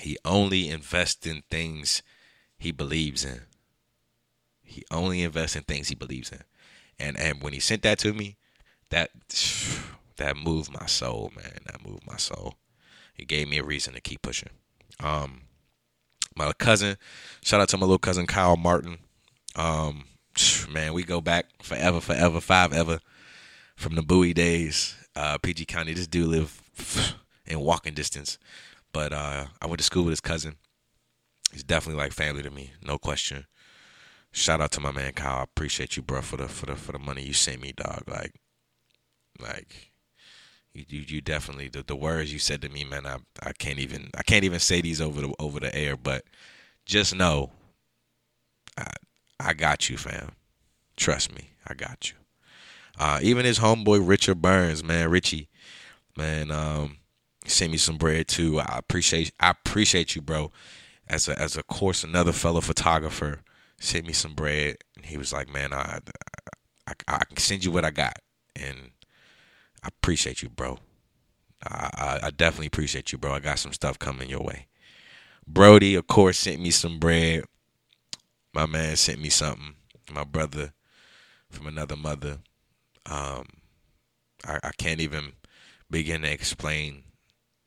He 0.00 0.18
only 0.22 0.68
invests 0.68 1.26
in 1.26 1.44
things 1.50 2.02
he 2.58 2.72
believes 2.72 3.24
in. 3.24 3.40
He 4.62 4.84
only 4.90 5.22
invests 5.22 5.56
in 5.56 5.62
things 5.62 5.88
he 5.88 5.94
believes 5.94 6.30
in. 6.30 6.42
And 6.98 7.18
and 7.18 7.42
when 7.42 7.54
he 7.54 7.60
sent 7.60 7.80
that 7.84 7.98
to 8.00 8.12
me, 8.12 8.36
that 8.90 9.12
that 10.16 10.36
moved 10.36 10.70
my 10.78 10.84
soul, 10.84 11.32
man. 11.34 11.60
That 11.64 11.88
moved 11.88 12.06
my 12.06 12.18
soul. 12.18 12.56
It 13.16 13.28
gave 13.28 13.48
me 13.48 13.56
a 13.56 13.64
reason 13.64 13.94
to 13.94 14.00
keep 14.02 14.20
pushing. 14.20 14.50
Um, 15.00 15.47
my 16.38 16.52
cousin, 16.52 16.96
shout 17.42 17.60
out 17.60 17.68
to 17.70 17.76
my 17.76 17.84
little 17.84 17.98
cousin 17.98 18.26
Kyle 18.26 18.56
Martin. 18.56 18.98
Um, 19.56 20.04
man, 20.70 20.94
we 20.94 21.02
go 21.02 21.20
back 21.20 21.46
forever, 21.62 22.00
forever, 22.00 22.40
five 22.40 22.72
ever 22.72 23.00
from 23.76 23.96
the 23.96 24.02
Bowie 24.02 24.32
days. 24.32 24.94
Uh, 25.16 25.36
PG 25.38 25.64
County. 25.64 25.92
This 25.94 26.06
dude 26.06 26.28
live 26.28 26.62
in 27.46 27.58
walking 27.58 27.92
distance, 27.92 28.38
but 28.92 29.12
uh, 29.12 29.46
I 29.60 29.66
went 29.66 29.78
to 29.78 29.84
school 29.84 30.04
with 30.04 30.12
his 30.12 30.20
cousin. 30.20 30.56
He's 31.52 31.64
definitely 31.64 32.00
like 32.00 32.12
family 32.12 32.42
to 32.42 32.50
me, 32.50 32.72
no 32.82 32.98
question. 32.98 33.46
Shout 34.30 34.60
out 34.60 34.70
to 34.72 34.80
my 34.80 34.92
man 34.92 35.12
Kyle. 35.12 35.40
I 35.40 35.42
appreciate 35.42 35.96
you, 35.96 36.02
bro, 36.02 36.22
for 36.22 36.36
the 36.36 36.46
for 36.46 36.66
the 36.66 36.76
for 36.76 36.92
the 36.92 36.98
money 37.00 37.22
you 37.22 37.32
sent 37.32 37.60
me, 37.60 37.72
dog. 37.72 38.04
Like, 38.06 38.34
like 39.40 39.90
you 40.74 40.84
you, 40.88 41.00
you 41.06 41.20
definitely 41.20 41.68
the, 41.68 41.82
the 41.82 41.96
words 41.96 42.32
you 42.32 42.38
said 42.38 42.62
to 42.62 42.68
me, 42.68 42.84
man. 42.84 43.06
I 43.06 43.18
I 43.42 43.52
can't 43.52 43.78
even 43.78 44.10
I 44.16 44.22
can't 44.22 44.44
even 44.44 44.60
say 44.60 44.80
these 44.80 45.00
over 45.00 45.20
the 45.20 45.34
over 45.38 45.60
the 45.60 45.74
air, 45.74 45.96
but 45.96 46.24
just 46.86 47.14
know, 47.14 47.50
I 48.76 48.92
I 49.40 49.54
got 49.54 49.88
you, 49.88 49.96
fam. 49.96 50.32
Trust 50.96 51.34
me, 51.34 51.50
I 51.66 51.74
got 51.74 52.10
you. 52.10 52.16
Uh, 52.98 53.20
even 53.22 53.44
his 53.44 53.60
homeboy 53.60 54.06
Richard 54.06 54.42
Burns, 54.42 54.82
man, 54.82 55.08
Richie, 55.10 55.48
man, 56.16 56.50
um, 56.50 56.98
sent 57.46 57.70
me 57.70 57.78
some 57.78 57.96
bread 57.96 58.28
too. 58.28 58.60
I 58.60 58.78
appreciate 58.78 59.32
I 59.40 59.50
appreciate 59.50 60.14
you, 60.16 60.22
bro. 60.22 60.50
As 61.08 61.28
a 61.28 61.40
as 61.40 61.56
a 61.56 61.62
course 61.62 62.04
another 62.04 62.32
fellow 62.32 62.60
photographer 62.60 63.40
sent 63.80 64.06
me 64.06 64.12
some 64.12 64.34
bread, 64.34 64.76
and 64.96 65.06
he 65.06 65.16
was 65.16 65.32
like, 65.32 65.48
"Man, 65.48 65.72
I, 65.72 66.00
I, 66.86 66.92
I 67.06 67.24
can 67.24 67.36
send 67.36 67.64
you 67.64 67.70
what 67.70 67.84
I 67.84 67.90
got," 67.90 68.18
and 68.56 68.90
I 69.82 69.88
appreciate 69.88 70.42
you, 70.42 70.48
bro. 70.48 70.78
I, 71.66 71.90
I, 71.94 72.26
I 72.26 72.30
definitely 72.30 72.66
appreciate 72.66 73.12
you, 73.12 73.18
bro. 73.18 73.32
I 73.32 73.40
got 73.40 73.58
some 73.58 73.72
stuff 73.72 73.98
coming 73.98 74.28
your 74.30 74.42
way. 74.42 74.66
Brody, 75.46 75.94
of 75.94 76.06
course, 76.06 76.38
sent 76.38 76.60
me 76.60 76.70
some 76.70 76.98
bread. 76.98 77.44
My 78.52 78.66
man 78.66 78.96
sent 78.96 79.20
me 79.20 79.28
something. 79.28 79.74
My 80.12 80.24
brother 80.24 80.72
from 81.50 81.66
another 81.66 81.96
mother. 81.96 82.38
Um, 83.06 83.46
I, 84.46 84.58
I 84.62 84.70
can't 84.76 85.00
even 85.00 85.32
begin 85.90 86.22
to 86.22 86.30
explain 86.30 87.04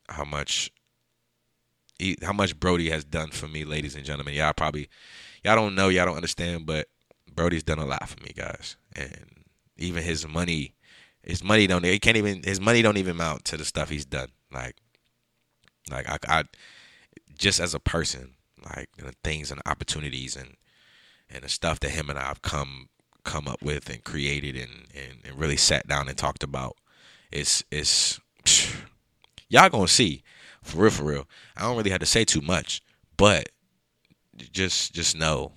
how 0.10 0.24
much 0.24 0.72
he, 1.98 2.18
how 2.22 2.34
much 2.34 2.60
Brody 2.60 2.90
has 2.90 3.04
done 3.04 3.30
for 3.30 3.48
me, 3.48 3.64
ladies 3.64 3.96
and 3.96 4.06
gentlemen. 4.06 4.34
Y'all 4.34 4.54
probably 4.54 4.90
y'all 5.44 5.56
don't 5.56 5.76
know, 5.76 5.90
y'all 5.90 6.06
don't 6.06 6.16
understand, 6.16 6.66
but 6.66 6.88
Brody's 7.34 7.64
done 7.64 7.80
a 7.80 7.86
lot 7.86 8.08
for 8.08 8.22
me, 8.24 8.32
guys. 8.36 8.76
And 8.96 9.46
even 9.78 10.04
his 10.04 10.28
money, 10.28 10.74
his 11.24 11.44
money 11.44 11.68
don't 11.68 11.86
he 11.86 12.00
can't 12.00 12.18
even 12.18 12.44
his 12.44 12.60
money 12.60 12.82
don't 12.82 12.98
even 12.98 13.12
amount 13.12 13.46
to 13.46 13.58
the 13.58 13.66
stuff 13.66 13.90
he's 13.90 14.06
done. 14.06 14.30
Like, 14.52 14.76
like 15.90 16.10
I, 16.10 16.18
I 16.28 16.44
just 17.38 17.60
as 17.60 17.74
a 17.74 17.80
person, 17.80 18.36
like 18.64 18.90
the 18.98 19.14
things 19.24 19.52
and 19.52 19.62
opportunities 19.66 20.36
and 20.36 20.56
and 21.30 21.44
the 21.44 21.50
stuff 21.50 21.80
that 21.82 21.92
him 21.92 22.10
and 22.10 22.20
I 22.20 22.26
have 22.26 22.42
come 22.42 22.90
come 23.24 23.48
up 23.48 23.62
with 23.62 23.90
and 23.90 24.04
created 24.04 24.56
and, 24.56 24.88
and, 24.96 25.20
and 25.24 25.40
really 25.40 25.58
sat 25.58 25.88
down 25.88 26.08
and 26.08 26.18
talked 26.18 26.44
about. 26.44 26.78
It's 27.32 27.64
it's 27.72 28.20
y'all 29.50 29.70
gonna 29.70 29.88
see 29.88 30.24
for 30.64 30.84
real 30.84 30.92
for 30.92 31.04
real. 31.04 31.28
I 31.56 31.62
don't 31.62 31.78
really 31.78 31.92
have 31.92 32.00
to 32.00 32.06
say 32.06 32.26
too 32.26 32.42
much, 32.42 32.82
but 33.16 33.50
just 34.52 34.94
just 34.94 35.16
know, 35.16 35.52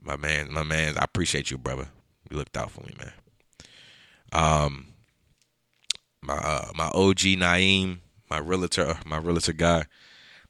my 0.00 0.16
man, 0.16 0.52
my 0.52 0.62
man, 0.64 0.96
I 0.98 1.04
appreciate 1.04 1.50
you, 1.50 1.58
brother. 1.58 1.88
You 2.30 2.38
looked 2.38 2.56
out 2.56 2.70
for 2.70 2.80
me, 2.80 2.94
man. 2.98 3.12
Um, 4.34 4.88
my 6.22 6.34
uh, 6.34 6.70
my 6.74 6.86
OG 6.88 7.18
Naeem, 7.38 7.98
my 8.28 8.38
realtor, 8.38 8.98
my 9.06 9.18
realtor 9.18 9.52
guy. 9.52 9.84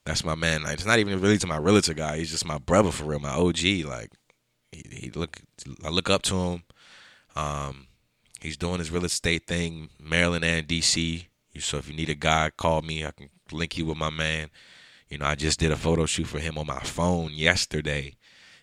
That's 0.05 0.25
my 0.25 0.35
man. 0.35 0.64
Like, 0.64 0.75
it's 0.75 0.85
not 0.85 0.99
even 0.99 1.21
really 1.21 1.38
to 1.38 1.47
my 1.47 1.57
realtor 1.57 1.95
guy. 1.95 2.19
He's 2.19 2.31
just 2.31 2.45
my 2.45 2.59
brother 2.59 2.91
for 2.91 3.05
real. 3.05 3.21
My 3.21 3.31
OG. 3.31 3.62
Like 3.87 4.11
he, 4.73 4.85
he 4.91 5.11
look, 5.14 5.41
I 5.85 5.88
look 5.88 6.11
up 6.11 6.23
to 6.23 6.35
him. 6.35 6.62
Um, 7.37 7.87
he's 8.41 8.57
doing 8.57 8.79
his 8.79 8.91
real 8.91 9.05
estate 9.05 9.47
thing, 9.47 9.91
Maryland 10.00 10.45
and 10.45 10.67
DC. 10.67 11.26
So 11.59 11.79
if 11.79 11.88
you 11.88 11.95
need 11.95 12.11
a 12.11 12.14
guy, 12.14 12.50
call 12.57 12.83
me. 12.83 13.05
I 13.05 13.12
can 13.12 13.31
link 13.53 13.79
you 13.79 13.87
with 13.87 13.97
my 13.97 14.11
man. 14.11 14.50
You 15.09 15.19
know, 15.19 15.26
I 15.26 15.35
just 15.35 15.61
did 15.61 15.71
a 15.71 15.76
photo 15.76 16.07
shoot 16.07 16.26
for 16.26 16.38
him 16.38 16.59
on 16.59 16.67
my 16.67 16.81
phone 16.81 17.33
yesterday. 17.33 18.14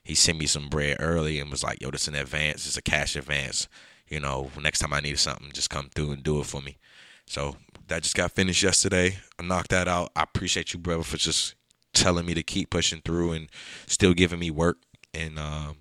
He 0.04 0.16
sent 0.16 0.40
me 0.40 0.46
some 0.48 0.68
bread 0.68 0.98
early 1.00 1.40
and 1.40 1.50
was 1.50 1.63
like, 1.63 1.82
"Yo, 1.82 1.92
this 1.92 2.08
an 2.08 2.16
advance. 2.16 2.66
It's 2.66 2.78
a 2.78 2.82
cash 2.82 3.16
advance. 3.16 3.68
You 4.12 4.20
know, 4.20 4.51
next 4.62 4.80
time 4.80 4.94
I 4.94 5.00
need 5.00 5.18
something, 5.18 5.50
just 5.53 5.72
come 5.72 5.89
through 5.89 6.12
and 6.12 6.22
do 6.22 6.39
it 6.39 6.46
for 6.46 6.62
me." 6.62 6.77
So 7.25 7.56
that 7.88 8.03
just 8.03 8.15
got 8.15 8.32
finished 8.32 8.62
yesterday. 8.62 9.18
I 9.39 9.44
knocked 9.44 9.70
that 9.72 9.88
out. 9.88 10.12
I 10.15 10.24
appreciate 10.24 10.74
you, 10.74 10.80
brother, 10.80 11.03
for 11.03 11.18
just 11.18 11.56
telling 11.94 12.25
me 12.25 12.34
to 12.34 12.44
keep 12.44 12.70
pushing 12.70 13.01
through 13.01 13.32
and 13.32 13.50
still 13.88 14.13
giving 14.13 14.39
me 14.39 14.51
work. 14.51 14.77
And 15.13 15.39
um, 15.39 15.77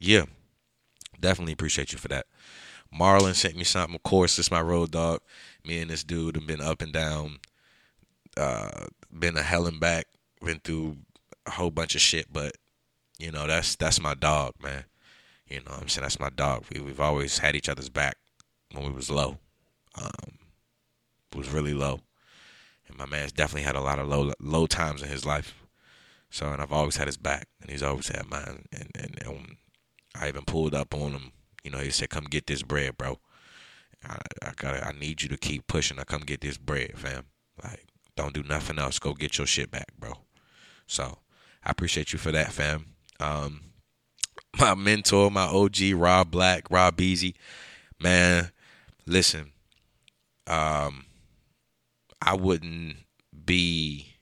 yeah, 0.00 0.24
definitely 1.18 1.52
appreciate 1.52 1.92
you 1.92 1.98
for 1.98 2.08
that. 2.08 2.26
Marlon 2.92 3.34
sent 3.34 3.56
me 3.56 3.64
something. 3.64 3.94
Of 3.94 4.02
course, 4.02 4.38
it's 4.38 4.50
my 4.50 4.60
road 4.60 4.90
dog. 4.90 5.20
Me 5.64 5.80
and 5.80 5.90
this 5.90 6.04
dude 6.04 6.36
have 6.36 6.46
been 6.46 6.60
up 6.60 6.82
and 6.82 6.92
down, 6.92 7.38
uh, 8.36 8.86
been 9.16 9.36
a 9.36 9.42
hell 9.42 9.66
and 9.66 9.80
back, 9.80 10.06
been 10.40 10.60
through 10.60 10.96
a 11.46 11.52
whole 11.52 11.70
bunch 11.70 11.94
of 11.94 12.00
shit. 12.00 12.32
But 12.32 12.56
you 13.18 13.32
know, 13.32 13.46
that's 13.46 13.76
that's 13.76 14.00
my 14.00 14.14
dog, 14.14 14.54
man. 14.62 14.84
You 15.48 15.60
know, 15.60 15.76
I'm 15.80 15.88
saying 15.88 16.02
that's 16.02 16.20
my 16.20 16.30
dog. 16.30 16.64
We 16.72 16.80
we've 16.80 17.00
always 17.00 17.38
had 17.38 17.54
each 17.54 17.68
other's 17.68 17.88
back 17.88 18.16
when 18.72 18.84
we 18.84 18.90
was 18.90 19.10
low. 19.10 19.38
Um, 19.94 20.38
was 21.34 21.50
really 21.50 21.74
low, 21.74 22.00
and 22.88 22.98
my 22.98 23.06
man's 23.06 23.32
definitely 23.32 23.62
had 23.62 23.76
a 23.76 23.80
lot 23.80 23.98
of 23.98 24.08
low 24.08 24.32
low 24.40 24.66
times 24.66 25.02
in 25.02 25.08
his 25.08 25.24
life. 25.24 25.54
So, 26.30 26.52
and 26.52 26.60
I've 26.60 26.72
always 26.72 26.96
had 26.96 27.06
his 27.06 27.16
back, 27.16 27.48
and 27.60 27.70
he's 27.70 27.82
always 27.82 28.08
had 28.08 28.28
mine. 28.28 28.66
And 28.72 28.90
and, 28.94 29.18
and 29.24 29.56
I 30.14 30.28
even 30.28 30.44
pulled 30.44 30.74
up 30.74 30.94
on 30.94 31.12
him. 31.12 31.32
You 31.62 31.70
know, 31.70 31.78
he 31.78 31.90
said, 31.90 32.10
"Come 32.10 32.24
get 32.24 32.46
this 32.46 32.62
bread, 32.62 32.96
bro. 32.96 33.18
I, 34.04 34.18
I 34.42 34.52
gotta, 34.56 34.86
I 34.86 34.92
need 34.92 35.22
you 35.22 35.28
to 35.28 35.36
keep 35.36 35.66
pushing. 35.66 35.98
I 35.98 36.04
come 36.04 36.22
get 36.22 36.40
this 36.40 36.58
bread, 36.58 36.98
fam. 36.98 37.24
Like, 37.62 37.86
don't 38.16 38.34
do 38.34 38.42
nothing 38.42 38.78
else. 38.78 38.98
Go 38.98 39.14
get 39.14 39.38
your 39.38 39.46
shit 39.46 39.70
back, 39.70 39.92
bro." 39.98 40.12
So, 40.86 41.18
I 41.64 41.70
appreciate 41.70 42.12
you 42.12 42.18
for 42.18 42.32
that, 42.32 42.52
fam. 42.52 42.94
Um, 43.20 43.60
my 44.58 44.74
mentor, 44.74 45.30
my 45.30 45.46
OG, 45.46 45.92
Rob 45.94 46.30
Black, 46.30 46.70
Rob 46.70 46.96
Beasy, 46.96 47.34
man. 48.00 48.50
Listen, 49.06 49.52
um, 50.46 51.04
I 52.20 52.34
wouldn't 52.34 52.96
be 53.44 54.14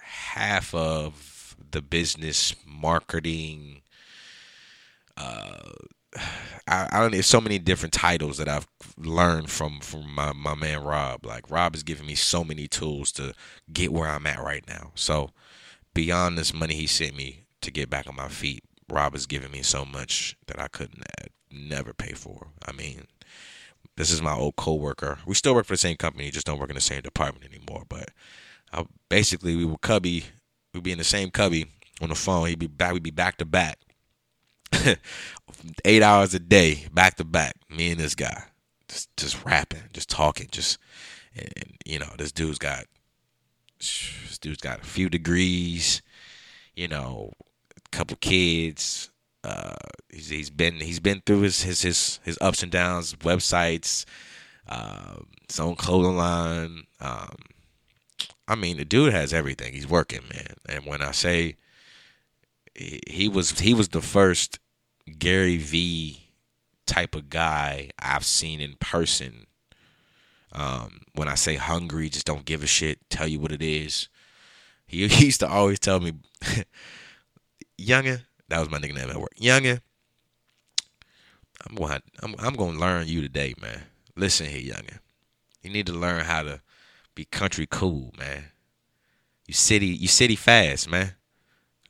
half 0.00 0.74
of 0.74 1.56
the 1.70 1.82
business 1.82 2.54
marketing 2.66 3.82
uh, 5.18 5.72
I, 6.68 6.88
I 6.90 7.00
don't. 7.00 7.12
There's 7.12 7.26
so 7.26 7.40
many 7.40 7.58
different 7.58 7.92
titles 7.92 8.38
that 8.38 8.48
I've 8.48 8.66
learned 8.96 9.50
from 9.50 9.80
from 9.80 10.14
my 10.14 10.32
my 10.32 10.54
man 10.54 10.82
Rob. 10.82 11.24
Like 11.24 11.50
Rob 11.50 11.74
has 11.74 11.82
given 11.82 12.06
me 12.06 12.14
so 12.14 12.44
many 12.44 12.68
tools 12.68 13.12
to 13.12 13.34
get 13.72 13.92
where 13.92 14.08
I'm 14.08 14.26
at 14.26 14.40
right 14.40 14.64
now. 14.68 14.92
So 14.94 15.30
beyond 15.94 16.38
this 16.38 16.54
money 16.54 16.74
he 16.74 16.86
sent 16.86 17.16
me 17.16 17.46
to 17.62 17.70
get 17.70 17.90
back 17.90 18.06
on 18.06 18.16
my 18.16 18.28
feet, 18.28 18.62
Rob 18.90 19.12
has 19.12 19.26
given 19.26 19.50
me 19.50 19.62
so 19.62 19.84
much 19.84 20.36
that 20.46 20.60
I 20.60 20.68
couldn't 20.68 21.04
never 21.50 21.92
pay 21.92 22.12
for. 22.12 22.48
I 22.66 22.72
mean, 22.72 23.06
this 23.96 24.10
is 24.10 24.22
my 24.22 24.34
old 24.34 24.56
coworker. 24.56 25.18
We 25.26 25.34
still 25.34 25.54
work 25.54 25.66
for 25.66 25.74
the 25.74 25.78
same 25.78 25.96
company, 25.96 26.30
just 26.30 26.46
don't 26.46 26.58
work 26.58 26.70
in 26.70 26.76
the 26.76 26.80
same 26.80 27.02
department 27.02 27.44
anymore. 27.44 27.84
But 27.88 28.10
I, 28.72 28.86
basically, 29.08 29.56
we 29.56 29.64
were 29.64 29.78
cubby. 29.78 30.24
We'd 30.72 30.82
be 30.82 30.92
in 30.92 30.98
the 30.98 31.04
same 31.04 31.30
cubby 31.30 31.66
on 32.00 32.08
the 32.08 32.14
phone. 32.14 32.48
He'd 32.48 32.58
be 32.58 32.66
back. 32.66 32.92
We'd 32.92 33.02
be 33.02 33.10
back 33.10 33.38
to 33.38 33.44
back 33.44 33.78
eight 35.84 36.02
hours 36.02 36.34
a 36.34 36.38
day, 36.38 36.86
back 36.92 37.16
to 37.16 37.24
back. 37.24 37.56
Me 37.68 37.90
and 37.90 38.00
this 38.00 38.14
guy, 38.14 38.44
just 38.88 39.14
just 39.16 39.44
rapping, 39.44 39.82
just 39.92 40.08
talking, 40.08 40.48
just 40.50 40.78
and, 41.34 41.48
and, 41.56 41.76
you 41.84 41.98
know, 41.98 42.10
this 42.18 42.32
dude's 42.32 42.58
got 42.58 42.84
this 43.78 44.38
dude's 44.40 44.60
got 44.60 44.80
a 44.80 44.86
few 44.86 45.08
degrees, 45.08 46.02
you 46.74 46.88
know, 46.88 47.32
couple 47.92 48.16
kids. 48.16 49.10
Uh, 49.44 49.74
he's, 50.10 50.28
he's 50.28 50.50
been 50.50 50.74
he's 50.74 51.00
been 51.00 51.22
through 51.24 51.40
his 51.40 51.62
his 51.62 51.82
his, 51.82 52.20
his 52.24 52.38
ups 52.40 52.62
and 52.62 52.72
downs, 52.72 53.14
websites, 53.16 54.04
uh, 54.68 55.16
his 55.48 55.60
own 55.60 55.76
clothing 55.76 56.16
line. 56.16 56.84
Um, 57.00 57.36
I 58.48 58.54
mean, 58.54 58.78
the 58.78 58.84
dude 58.84 59.12
has 59.12 59.34
everything. 59.34 59.74
He's 59.74 59.88
working, 59.88 60.22
man. 60.32 60.54
And 60.68 60.86
when 60.86 61.02
I 61.02 61.10
say 61.10 61.56
he, 62.74 63.00
he 63.06 63.28
was, 63.28 63.58
he 63.60 63.74
was 63.74 63.88
the 63.88 64.00
first 64.00 64.58
Gary 65.18 65.58
V 65.58 66.30
type 66.86 67.14
of 67.14 67.28
guy 67.28 67.90
I've 67.98 68.24
seen 68.24 68.60
in 68.60 68.76
person. 68.80 69.46
Um, 70.50 71.02
when 71.14 71.28
I 71.28 71.34
say 71.34 71.56
hungry, 71.56 72.08
just 72.08 72.26
don't 72.26 72.46
give 72.46 72.62
a 72.62 72.66
shit, 72.66 72.98
tell 73.10 73.28
you 73.28 73.38
what 73.38 73.52
it 73.52 73.62
is. 73.62 74.08
He, 74.86 75.06
he 75.08 75.26
used 75.26 75.40
to 75.40 75.48
always 75.48 75.78
tell 75.78 76.00
me, 76.00 76.14
"Youngin," 77.78 78.22
that 78.48 78.58
was 78.58 78.70
my 78.70 78.78
nickname 78.78 79.10
at 79.10 79.16
work. 79.16 79.34
Youngin, 79.40 79.80
I'm 81.66 81.74
going, 81.74 82.00
I'm, 82.22 82.34
I'm 82.38 82.54
going 82.54 82.74
to 82.74 82.80
learn 82.80 83.08
you 83.08 83.20
today, 83.20 83.54
man. 83.60 83.82
Listen 84.16 84.46
here, 84.46 84.74
youngin. 84.74 84.98
You 85.62 85.70
need 85.70 85.86
to 85.86 85.92
learn 85.92 86.24
how 86.24 86.42
to 86.42 86.60
be 87.14 87.24
country 87.24 87.66
cool, 87.68 88.12
man. 88.18 88.44
You 89.46 89.54
city, 89.54 89.86
you 89.86 90.08
city 90.08 90.36
fast, 90.36 90.88
man. 90.90 91.14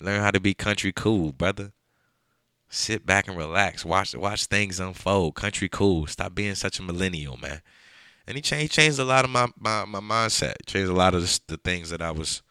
Learn 0.00 0.22
how 0.22 0.30
to 0.30 0.40
be 0.40 0.54
country 0.54 0.92
cool, 0.92 1.32
brother. 1.32 1.72
Sit 2.68 3.04
back 3.04 3.28
and 3.28 3.36
relax. 3.36 3.84
Watch 3.84 4.14
watch 4.14 4.46
things 4.46 4.78
unfold. 4.78 5.34
Country 5.34 5.68
cool. 5.68 6.06
Stop 6.06 6.34
being 6.34 6.54
such 6.54 6.78
a 6.78 6.82
millennial, 6.82 7.36
man. 7.36 7.62
And 8.26 8.36
he 8.36 8.42
changed 8.42 8.72
changed 8.72 8.98
a 8.98 9.04
lot 9.04 9.24
of 9.24 9.30
my 9.30 9.48
my, 9.58 9.84
my 9.86 10.00
mindset. 10.00 10.54
Changed 10.66 10.90
a 10.90 10.94
lot 10.94 11.14
of 11.14 11.22
the, 11.22 11.40
the 11.46 11.56
things 11.56 11.90
that 11.90 12.02
I 12.02 12.10
was 12.10 12.42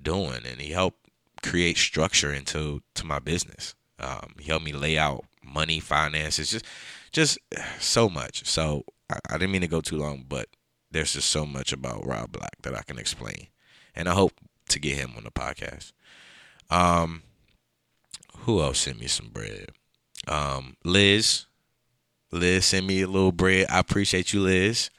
doing, 0.00 0.42
and 0.46 0.60
he 0.60 0.70
helped 0.72 1.03
create 1.44 1.76
structure 1.76 2.32
into 2.32 2.82
to 2.94 3.06
my 3.06 3.18
business. 3.18 3.74
Um, 3.98 4.34
he 4.38 4.46
helped 4.46 4.64
me 4.64 4.72
lay 4.72 4.98
out 4.98 5.24
money, 5.42 5.80
finances, 5.80 6.50
just 6.50 6.64
just 7.12 7.38
so 7.78 8.08
much. 8.08 8.46
So 8.46 8.84
I, 9.10 9.18
I 9.30 9.32
didn't 9.34 9.52
mean 9.52 9.60
to 9.60 9.68
go 9.68 9.80
too 9.80 9.96
long, 9.96 10.24
but 10.28 10.48
there's 10.90 11.12
just 11.12 11.28
so 11.28 11.46
much 11.46 11.72
about 11.72 12.06
Rob 12.06 12.32
Black 12.32 12.56
that 12.62 12.74
I 12.74 12.82
can 12.82 12.98
explain, 12.98 13.48
and 13.94 14.08
I 14.08 14.14
hope 14.14 14.32
to 14.70 14.78
get 14.78 14.96
him 14.96 15.12
on 15.16 15.24
the 15.24 15.30
podcast. 15.30 15.92
Um, 16.70 17.22
who 18.38 18.60
else 18.60 18.80
sent 18.80 18.98
me 18.98 19.06
some 19.06 19.28
bread? 19.28 19.68
Um, 20.26 20.76
Liz, 20.84 21.46
Liz 22.32 22.64
sent 22.64 22.86
me 22.86 23.02
a 23.02 23.06
little 23.06 23.32
bread. 23.32 23.66
I 23.70 23.78
appreciate 23.78 24.32
you, 24.32 24.40
Liz. 24.40 24.90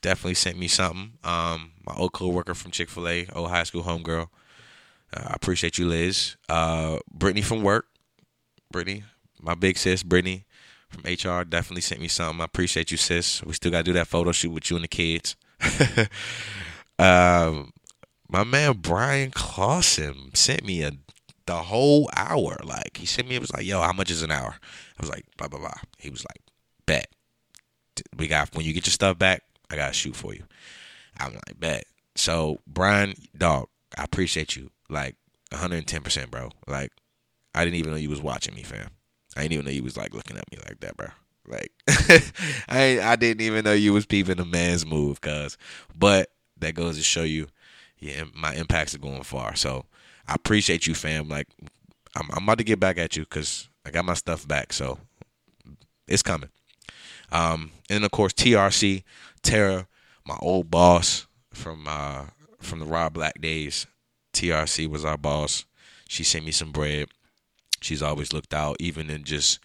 Definitely 0.00 0.34
sent 0.34 0.58
me 0.58 0.68
something. 0.68 1.12
Um, 1.22 1.72
my 1.86 1.94
old 1.96 2.12
co-worker 2.12 2.54
from 2.54 2.70
Chick 2.70 2.88
Fil 2.88 3.08
A, 3.08 3.26
old 3.34 3.50
high 3.50 3.64
school 3.64 3.82
homegirl. 3.82 4.28
Uh, 5.14 5.28
I 5.28 5.34
appreciate 5.34 5.78
you, 5.78 5.86
Liz. 5.86 6.36
Uh, 6.48 6.98
Brittany 7.12 7.42
from 7.42 7.62
work. 7.62 7.86
Brittany, 8.70 9.04
my 9.40 9.54
big 9.54 9.76
sis, 9.76 10.02
Brittany 10.02 10.46
from 10.88 11.02
HR, 11.04 11.44
definitely 11.44 11.82
sent 11.82 12.00
me 12.00 12.08
something. 12.08 12.40
I 12.40 12.44
appreciate 12.44 12.90
you, 12.90 12.96
sis. 12.96 13.42
We 13.44 13.52
still 13.52 13.70
gotta 13.70 13.84
do 13.84 13.92
that 13.92 14.08
photo 14.08 14.32
shoot 14.32 14.50
with 14.50 14.70
you 14.70 14.76
and 14.76 14.84
the 14.84 14.88
kids. 14.88 15.36
um, 16.98 17.72
my 18.28 18.44
man 18.44 18.78
Brian 18.78 19.30
Clausen 19.30 20.34
sent 20.34 20.64
me 20.64 20.82
a 20.82 20.92
the 21.46 21.54
whole 21.54 22.08
hour. 22.16 22.56
Like 22.64 22.96
he 22.96 23.06
sent 23.06 23.28
me, 23.28 23.36
it 23.36 23.40
was 23.40 23.52
like, 23.52 23.66
"Yo, 23.66 23.80
how 23.82 23.92
much 23.92 24.10
is 24.10 24.22
an 24.22 24.30
hour?" 24.30 24.54
I 24.54 25.00
was 25.00 25.10
like, 25.10 25.26
"Blah 25.36 25.48
blah 25.48 25.60
blah." 25.60 25.74
He 25.98 26.10
was 26.10 26.24
like, 26.24 26.40
"Bet." 26.86 27.08
We 28.16 28.26
got 28.26 28.54
when 28.54 28.64
you 28.64 28.72
get 28.72 28.86
your 28.86 28.92
stuff 28.92 29.18
back, 29.18 29.42
I 29.70 29.76
gotta 29.76 29.92
shoot 29.92 30.16
for 30.16 30.34
you. 30.34 30.44
I'm 31.18 31.34
like, 31.34 31.60
"Bet." 31.60 31.84
So 32.16 32.58
Brian, 32.66 33.14
dog, 33.36 33.68
I 33.96 34.04
appreciate 34.04 34.56
you 34.56 34.70
like 34.92 35.16
110 35.50 36.02
percent, 36.02 36.30
bro. 36.30 36.50
Like 36.66 36.92
I 37.54 37.64
didn't 37.64 37.76
even 37.76 37.92
know 37.92 37.98
you 37.98 38.10
was 38.10 38.22
watching 38.22 38.54
me, 38.54 38.62
fam. 38.62 38.90
I 39.36 39.42
didn't 39.42 39.52
even 39.54 39.64
know 39.66 39.72
you 39.72 39.82
was 39.82 39.96
like 39.96 40.14
looking 40.14 40.36
at 40.36 40.50
me 40.50 40.58
like 40.66 40.80
that, 40.80 40.96
bro. 40.96 41.08
Like 41.46 41.72
I 42.68 43.00
I 43.02 43.16
didn't 43.16 43.40
even 43.42 43.64
know 43.64 43.72
you 43.72 43.92
was 43.92 44.06
peeping 44.06 44.40
a 44.40 44.44
man's 44.44 44.86
move, 44.86 45.20
cuz. 45.20 45.56
But 45.94 46.30
that 46.58 46.74
goes 46.74 46.96
to 46.96 47.02
show 47.02 47.24
you, 47.24 47.48
yeah, 47.98 48.24
my 48.34 48.54
impacts 48.54 48.94
are 48.94 48.98
going 48.98 49.22
far. 49.22 49.56
So 49.56 49.86
I 50.28 50.34
appreciate 50.34 50.86
you, 50.86 50.94
fam. 50.94 51.28
Like 51.28 51.48
I'm, 52.14 52.28
I'm 52.32 52.44
about 52.44 52.58
to 52.58 52.64
get 52.64 52.80
back 52.80 52.98
at 52.98 53.16
you 53.16 53.24
because 53.24 53.68
I 53.84 53.90
got 53.90 54.04
my 54.04 54.14
stuff 54.14 54.46
back, 54.46 54.72
so 54.72 54.98
it's 56.06 56.22
coming. 56.22 56.50
Um, 57.30 57.70
and 57.90 58.04
of 58.04 58.10
course 58.10 58.32
TRC, 58.32 59.04
Tara, 59.42 59.86
my 60.26 60.36
old 60.40 60.70
boss 60.70 61.26
from 61.52 61.86
uh 61.88 62.26
from 62.60 62.78
the 62.78 62.86
Rob 62.86 63.14
Black 63.14 63.40
days. 63.40 63.86
TRC 64.32 64.88
was 64.88 65.04
our 65.04 65.18
boss. 65.18 65.64
She 66.08 66.24
sent 66.24 66.44
me 66.44 66.50
some 66.52 66.72
bread 66.72 67.08
she's 67.84 68.02
always 68.02 68.32
looked 68.32 68.54
out, 68.54 68.76
even 68.80 69.10
in 69.10 69.24
just 69.24 69.58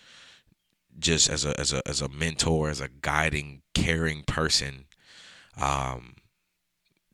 just 0.99 1.29
as 1.29 1.45
a 1.45 1.57
as 1.59 1.73
a 1.73 1.87
as 1.87 2.01
a 2.01 2.09
mentor, 2.09 2.69
as 2.69 2.81
a 2.81 2.89
guiding, 3.01 3.61
caring 3.73 4.23
person. 4.23 4.85
Um, 5.59 6.15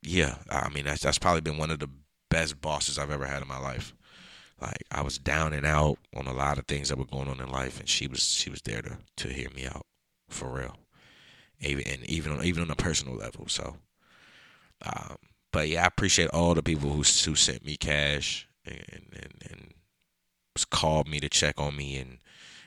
yeah, 0.02 0.36
I 0.50 0.68
mean 0.70 0.84
that's 0.84 1.02
that's 1.02 1.18
probably 1.18 1.42
been 1.42 1.58
one 1.58 1.70
of 1.70 1.78
the 1.78 1.90
best 2.30 2.60
bosses 2.60 2.98
I've 2.98 3.10
ever 3.10 3.26
had 3.26 3.42
in 3.42 3.48
my 3.48 3.58
life. 3.58 3.94
Like 4.60 4.84
I 4.90 5.02
was 5.02 5.18
down 5.18 5.52
and 5.52 5.66
out 5.66 5.98
on 6.14 6.26
a 6.26 6.32
lot 6.32 6.58
of 6.58 6.66
things 6.66 6.88
that 6.88 6.98
were 6.98 7.04
going 7.04 7.28
on 7.28 7.40
in 7.40 7.50
life, 7.50 7.78
and 7.80 7.88
she 7.88 8.06
was 8.06 8.22
she 8.22 8.50
was 8.50 8.62
there 8.62 8.82
to 8.82 8.98
to 9.16 9.28
hear 9.28 9.50
me 9.54 9.66
out 9.66 9.86
for 10.28 10.48
real, 10.48 10.76
even 11.60 11.86
and 11.86 12.04
even 12.04 12.32
on 12.32 12.44
even 12.44 12.62
on 12.62 12.70
a 12.70 12.76
personal 12.76 13.16
level. 13.16 13.46
So, 13.48 13.76
um, 14.84 15.16
but 15.54 15.68
yeah, 15.68 15.84
I 15.84 15.86
appreciate 15.86 16.30
all 16.30 16.52
the 16.54 16.64
people 16.64 16.90
who 16.90 16.96
who 16.96 17.36
sent 17.36 17.64
me 17.64 17.76
cash 17.76 18.48
and 18.66 18.82
and, 19.12 19.34
and 19.48 19.72
called 20.70 21.08
me 21.08 21.20
to 21.20 21.28
check 21.28 21.60
on 21.60 21.76
me 21.76 21.96
and 21.96 22.18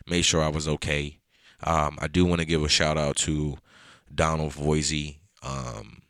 made 0.07 0.21
sure 0.21 0.41
I 0.41 0.47
was 0.47 0.69
okay. 0.69 1.19
Um, 1.61 1.97
I 1.99 2.07
do 2.07 2.25
want 2.25 2.39
to 2.39 2.47
give 2.47 2.63
a 2.63 2.69
shout 2.69 2.97
out 2.97 3.17
to 3.17 3.57
Donald 4.13 4.53
Voisey. 4.53 5.17
Um, 5.43 6.01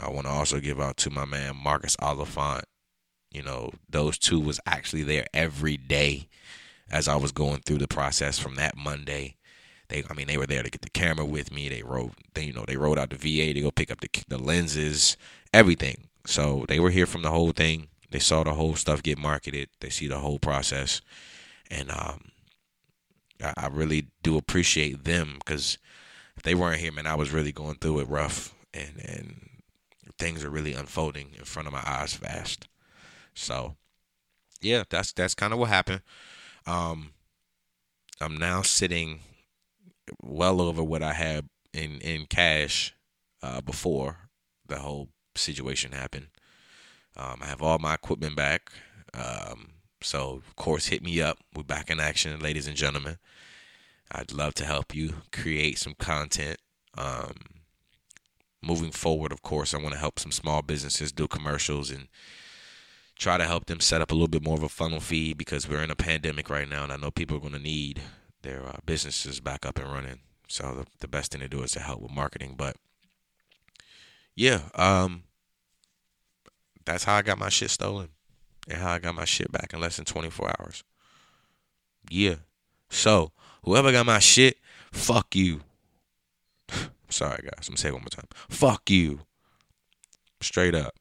I 0.00 0.10
want 0.10 0.26
to 0.26 0.32
also 0.32 0.58
give 0.58 0.80
out 0.80 0.96
to 0.98 1.10
my 1.10 1.24
man 1.24 1.54
Marcus 1.56 1.96
Oliphant. 2.00 2.64
You 3.30 3.44
know, 3.44 3.70
those 3.88 4.18
two 4.18 4.40
was 4.40 4.58
actually 4.66 5.04
there 5.04 5.26
every 5.32 5.76
day 5.76 6.26
as 6.90 7.06
I 7.06 7.14
was 7.14 7.30
going 7.30 7.60
through 7.60 7.78
the 7.78 7.88
process 7.88 8.40
from 8.40 8.56
that 8.56 8.76
Monday. 8.76 9.36
They, 9.88 10.02
I 10.10 10.14
mean, 10.14 10.26
they 10.26 10.38
were 10.38 10.46
there 10.48 10.64
to 10.64 10.70
get 10.70 10.82
the 10.82 10.90
camera 10.90 11.26
with 11.26 11.52
me. 11.52 11.68
They 11.68 11.82
wrote, 11.82 12.12
they, 12.34 12.44
you 12.44 12.52
know, 12.52 12.64
they 12.66 12.76
wrote 12.76 12.98
out 12.98 13.10
the 13.10 13.16
VA 13.16 13.54
to 13.54 13.60
go 13.60 13.70
pick 13.70 13.92
up 13.92 14.00
the 14.00 14.08
the 14.26 14.38
lenses, 14.38 15.16
everything. 15.52 16.08
So 16.26 16.64
they 16.68 16.80
were 16.80 16.90
here 16.90 17.06
from 17.06 17.22
the 17.22 17.30
whole 17.30 17.52
thing. 17.52 17.88
They 18.10 18.18
saw 18.18 18.44
the 18.44 18.54
whole 18.54 18.76
stuff 18.76 19.02
get 19.02 19.18
marketed. 19.18 19.68
They 19.80 19.90
see 19.90 20.06
the 20.08 20.20
whole 20.20 20.38
process, 20.38 21.00
and 21.70 21.90
um, 21.90 22.30
I, 23.42 23.52
I 23.56 23.66
really 23.66 24.08
do 24.22 24.36
appreciate 24.36 25.04
them 25.04 25.36
because 25.38 25.78
if 26.36 26.42
they 26.42 26.54
weren't 26.54 26.80
here, 26.80 26.92
man, 26.92 27.06
I 27.06 27.14
was 27.14 27.32
really 27.32 27.52
going 27.52 27.76
through 27.76 28.00
it 28.00 28.08
rough, 28.08 28.54
and 28.72 29.00
and 29.04 29.50
things 30.18 30.44
are 30.44 30.50
really 30.50 30.74
unfolding 30.74 31.30
in 31.36 31.44
front 31.44 31.66
of 31.66 31.74
my 31.74 31.82
eyes 31.84 32.14
fast. 32.14 32.68
So, 33.34 33.76
yeah, 34.60 34.84
that's 34.88 35.12
that's 35.12 35.34
kind 35.34 35.52
of 35.52 35.58
what 35.58 35.68
happened. 35.70 36.02
Um, 36.66 37.10
I'm 38.20 38.36
now 38.36 38.62
sitting 38.62 39.20
well 40.22 40.60
over 40.60 40.82
what 40.82 41.02
I 41.02 41.14
had 41.14 41.48
in 41.72 42.00
in 42.00 42.26
cash 42.26 42.94
uh, 43.42 43.60
before 43.60 44.28
the 44.66 44.78
whole 44.78 45.08
situation 45.36 45.92
happened. 45.92 46.28
Um, 47.16 47.38
I 47.42 47.46
have 47.46 47.62
all 47.62 47.78
my 47.78 47.94
equipment 47.94 48.36
back. 48.36 48.72
Um, 49.12 49.70
so, 50.00 50.42
of 50.46 50.56
course, 50.56 50.86
hit 50.86 51.02
me 51.02 51.20
up. 51.22 51.38
We're 51.54 51.62
back 51.62 51.90
in 51.90 52.00
action, 52.00 52.38
ladies 52.40 52.66
and 52.66 52.76
gentlemen. 52.76 53.18
I'd 54.10 54.32
love 54.32 54.54
to 54.54 54.64
help 54.64 54.94
you 54.94 55.14
create 55.32 55.78
some 55.78 55.94
content. 55.94 56.58
Um, 56.96 57.34
moving 58.62 58.90
forward, 58.90 59.32
of 59.32 59.42
course, 59.42 59.74
I 59.74 59.78
want 59.78 59.92
to 59.92 60.00
help 60.00 60.18
some 60.18 60.32
small 60.32 60.62
businesses 60.62 61.12
do 61.12 61.26
commercials 61.26 61.90
and 61.90 62.08
try 63.16 63.38
to 63.38 63.44
help 63.44 63.66
them 63.66 63.80
set 63.80 64.00
up 64.00 64.10
a 64.10 64.14
little 64.14 64.28
bit 64.28 64.44
more 64.44 64.56
of 64.56 64.62
a 64.62 64.68
funnel 64.68 65.00
feed 65.00 65.38
because 65.38 65.68
we're 65.68 65.82
in 65.82 65.90
a 65.90 65.96
pandemic 65.96 66.50
right 66.50 66.68
now, 66.68 66.84
and 66.84 66.92
I 66.92 66.96
know 66.96 67.10
people 67.10 67.36
are 67.36 67.40
going 67.40 67.52
to 67.52 67.58
need 67.58 68.02
their 68.42 68.66
uh, 68.66 68.76
businesses 68.84 69.40
back 69.40 69.64
up 69.64 69.78
and 69.78 69.90
running. 69.90 70.20
So 70.48 70.74
the, 70.74 70.86
the 71.00 71.08
best 71.08 71.32
thing 71.32 71.40
to 71.40 71.48
do 71.48 71.62
is 71.62 71.72
to 71.72 71.80
help 71.80 72.00
with 72.02 72.10
marketing. 72.10 72.54
But 72.56 72.76
yeah, 74.36 74.60
um, 74.74 75.22
that's 76.84 77.04
how 77.04 77.14
I 77.14 77.22
got 77.22 77.38
my 77.38 77.48
shit 77.48 77.70
stolen 77.70 78.08
and 78.68 78.78
how 78.78 78.92
I 78.92 78.98
got 78.98 79.14
my 79.14 79.24
shit 79.24 79.50
back 79.52 79.72
in 79.72 79.80
less 79.80 79.96
than 79.96 80.04
24 80.04 80.52
hours. 80.60 80.84
Yeah. 82.10 82.36
So, 82.90 83.32
whoever 83.64 83.92
got 83.92 84.06
my 84.06 84.18
shit, 84.18 84.58
fuck 84.92 85.34
you. 85.34 85.60
Sorry, 87.08 87.42
guys. 87.42 87.68
I'm 87.68 87.72
going 87.72 87.76
to 87.76 87.82
say 87.82 87.88
it 87.88 87.92
one 87.92 88.02
more 88.02 88.08
time. 88.08 88.28
Fuck 88.48 88.90
you. 88.90 89.20
Straight 90.40 90.74
up. 90.74 90.94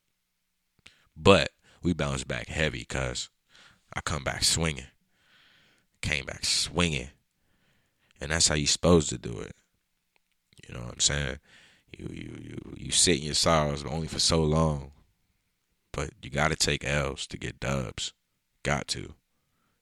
But 1.16 1.50
we 1.82 1.94
bounce 1.94 2.24
back 2.24 2.48
heavy 2.48 2.80
because 2.80 3.30
I 3.94 4.02
come 4.02 4.24
back 4.24 4.44
swinging. 4.44 4.88
Came 6.02 6.26
back 6.26 6.46
swinging. 6.46 7.10
And 8.22 8.32
that's 8.32 8.48
how 8.48 8.56
you 8.56 8.68
supposed 8.68 9.10
to 9.10 9.18
do 9.18 9.40
it. 9.40 9.56
You 10.68 10.76
know 10.76 10.82
what 10.82 10.94
I'm 10.94 11.00
saying? 11.00 11.40
You 11.98 12.08
you 12.12 12.38
you 12.42 12.74
you 12.78 12.92
sit 12.92 13.18
in 13.18 13.24
your 13.24 13.34
sorrows 13.34 13.86
only 13.86 14.08
for 14.08 14.20
so 14.20 14.44
long 14.44 14.92
but 15.94 16.10
you 16.22 16.30
got 16.30 16.50
to 16.50 16.58
take 16.58 16.84
L's 16.84 17.26
to 17.28 17.38
get 17.38 17.62
dubs. 17.62 18.14
Got 18.64 18.88
to. 18.90 19.14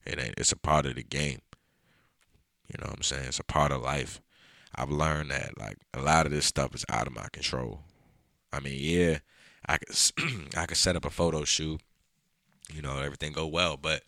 It 0.05 0.19
ain't. 0.19 0.35
It's 0.37 0.51
a 0.51 0.57
part 0.57 0.85
of 0.85 0.95
the 0.95 1.03
game. 1.03 1.39
You 2.67 2.77
know 2.79 2.89
what 2.89 2.97
I'm 2.97 3.03
saying? 3.03 3.27
It's 3.27 3.39
a 3.39 3.43
part 3.43 3.71
of 3.71 3.81
life. 3.81 4.21
I've 4.75 4.91
learned 4.91 5.31
that 5.31 5.57
like 5.57 5.77
a 5.93 6.01
lot 6.01 6.25
of 6.25 6.31
this 6.31 6.45
stuff 6.45 6.75
is 6.75 6.85
out 6.89 7.07
of 7.07 7.15
my 7.15 7.27
control. 7.31 7.79
I 8.53 8.59
mean, 8.59 8.77
yeah, 8.77 9.19
I 9.65 9.77
could 9.77 9.95
I 10.57 10.65
could 10.65 10.77
set 10.77 10.95
up 10.95 11.05
a 11.05 11.09
photo 11.09 11.43
shoot, 11.43 11.81
you 12.73 12.81
know, 12.81 12.97
everything 12.99 13.31
go 13.33 13.47
well, 13.47 13.77
but 13.77 14.03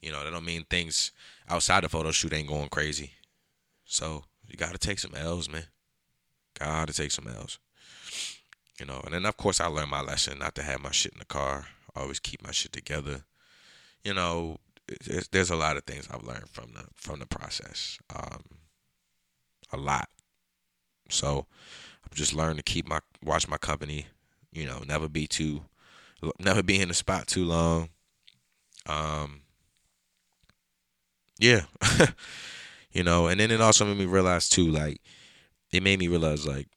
you 0.00 0.10
know 0.10 0.24
that 0.24 0.30
don't 0.30 0.44
mean 0.44 0.64
things 0.68 1.12
outside 1.48 1.84
the 1.84 1.88
photo 1.88 2.10
shoot 2.10 2.32
ain't 2.32 2.48
going 2.48 2.68
crazy. 2.68 3.12
So 3.84 4.24
you 4.48 4.56
got 4.56 4.72
to 4.72 4.78
take 4.78 4.98
some 4.98 5.14
L's, 5.14 5.48
man. 5.48 5.66
Got 6.62 6.88
to 6.88 6.94
take 6.94 7.10
some 7.10 7.26
L's. 7.26 7.58
You 8.78 8.86
know, 8.86 9.00
and 9.04 9.12
then 9.12 9.26
of 9.26 9.36
course 9.36 9.60
I 9.60 9.66
learned 9.66 9.90
my 9.90 10.00
lesson 10.00 10.38
not 10.38 10.54
to 10.54 10.62
have 10.62 10.80
my 10.80 10.92
shit 10.92 11.12
in 11.12 11.18
the 11.18 11.24
car. 11.24 11.66
always 11.96 12.20
keep 12.20 12.42
my 12.42 12.52
shit 12.52 12.72
together. 12.72 13.24
You 14.04 14.14
know, 14.14 14.58
there's, 15.04 15.28
there's 15.28 15.50
a 15.50 15.56
lot 15.56 15.76
of 15.76 15.84
things 15.84 16.08
I've 16.08 16.22
learned 16.22 16.48
from 16.48 16.72
the 16.74 16.84
from 16.94 17.18
the 17.18 17.26
process. 17.26 17.98
Um, 18.14 18.42
a 19.72 19.76
lot. 19.76 20.08
So 21.10 21.46
I've 22.04 22.16
just 22.16 22.32
learned 22.32 22.58
to 22.58 22.62
keep 22.62 22.88
my 22.88 23.00
watch 23.24 23.48
my 23.48 23.58
company. 23.58 24.06
You 24.52 24.66
know, 24.66 24.82
never 24.86 25.08
be 25.08 25.26
too, 25.26 25.64
never 26.38 26.62
be 26.62 26.80
in 26.80 26.88
the 26.88 26.94
spot 26.94 27.26
too 27.26 27.44
long. 27.44 27.88
Um, 28.86 29.40
yeah, 31.38 31.62
you 32.92 33.02
know, 33.02 33.26
and 33.26 33.40
then 33.40 33.50
it 33.50 33.60
also 33.60 33.84
made 33.84 33.98
me 33.98 34.06
realize 34.06 34.48
too, 34.48 34.70
like, 34.70 35.00
it 35.72 35.82
made 35.82 35.98
me 35.98 36.08
realize 36.08 36.46
like 36.46 36.68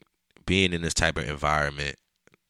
being 0.45 0.73
in 0.73 0.81
this 0.81 0.93
type 0.93 1.17
of 1.17 1.27
environment 1.27 1.95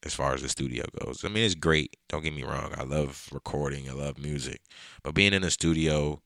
as 0.04 0.14
far 0.14 0.34
as 0.34 0.42
the 0.42 0.48
studio 0.48 0.84
goes. 1.00 1.24
I 1.24 1.28
mean, 1.28 1.44
it's 1.44 1.54
great. 1.54 1.96
Don't 2.08 2.22
get 2.22 2.34
me 2.34 2.44
wrong. 2.44 2.72
I 2.76 2.84
love 2.84 3.28
recording. 3.32 3.88
I 3.88 3.92
love 3.92 4.18
music, 4.18 4.60
but 5.02 5.14
being 5.14 5.32
in 5.32 5.42
a 5.42 5.50
studio, 5.50 6.22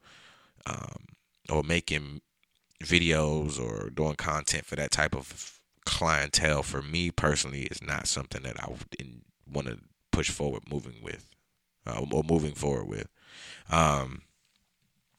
um, 0.66 1.06
or 1.48 1.62
making 1.62 2.20
videos 2.82 3.60
or 3.60 3.90
doing 3.90 4.14
content 4.14 4.64
for 4.64 4.76
that 4.76 4.90
type 4.90 5.14
of 5.14 5.60
clientele 5.84 6.62
for 6.62 6.82
me 6.82 7.10
personally 7.10 7.62
is 7.62 7.82
not 7.82 8.06
something 8.06 8.42
that 8.42 8.62
I 8.62 8.68
want 9.50 9.66
to 9.68 9.78
push 10.12 10.30
forward 10.30 10.62
moving 10.70 11.02
with 11.02 11.30
uh, 11.86 12.04
or 12.10 12.22
moving 12.22 12.52
forward 12.52 12.88
with. 12.88 13.08
Um, 13.70 14.22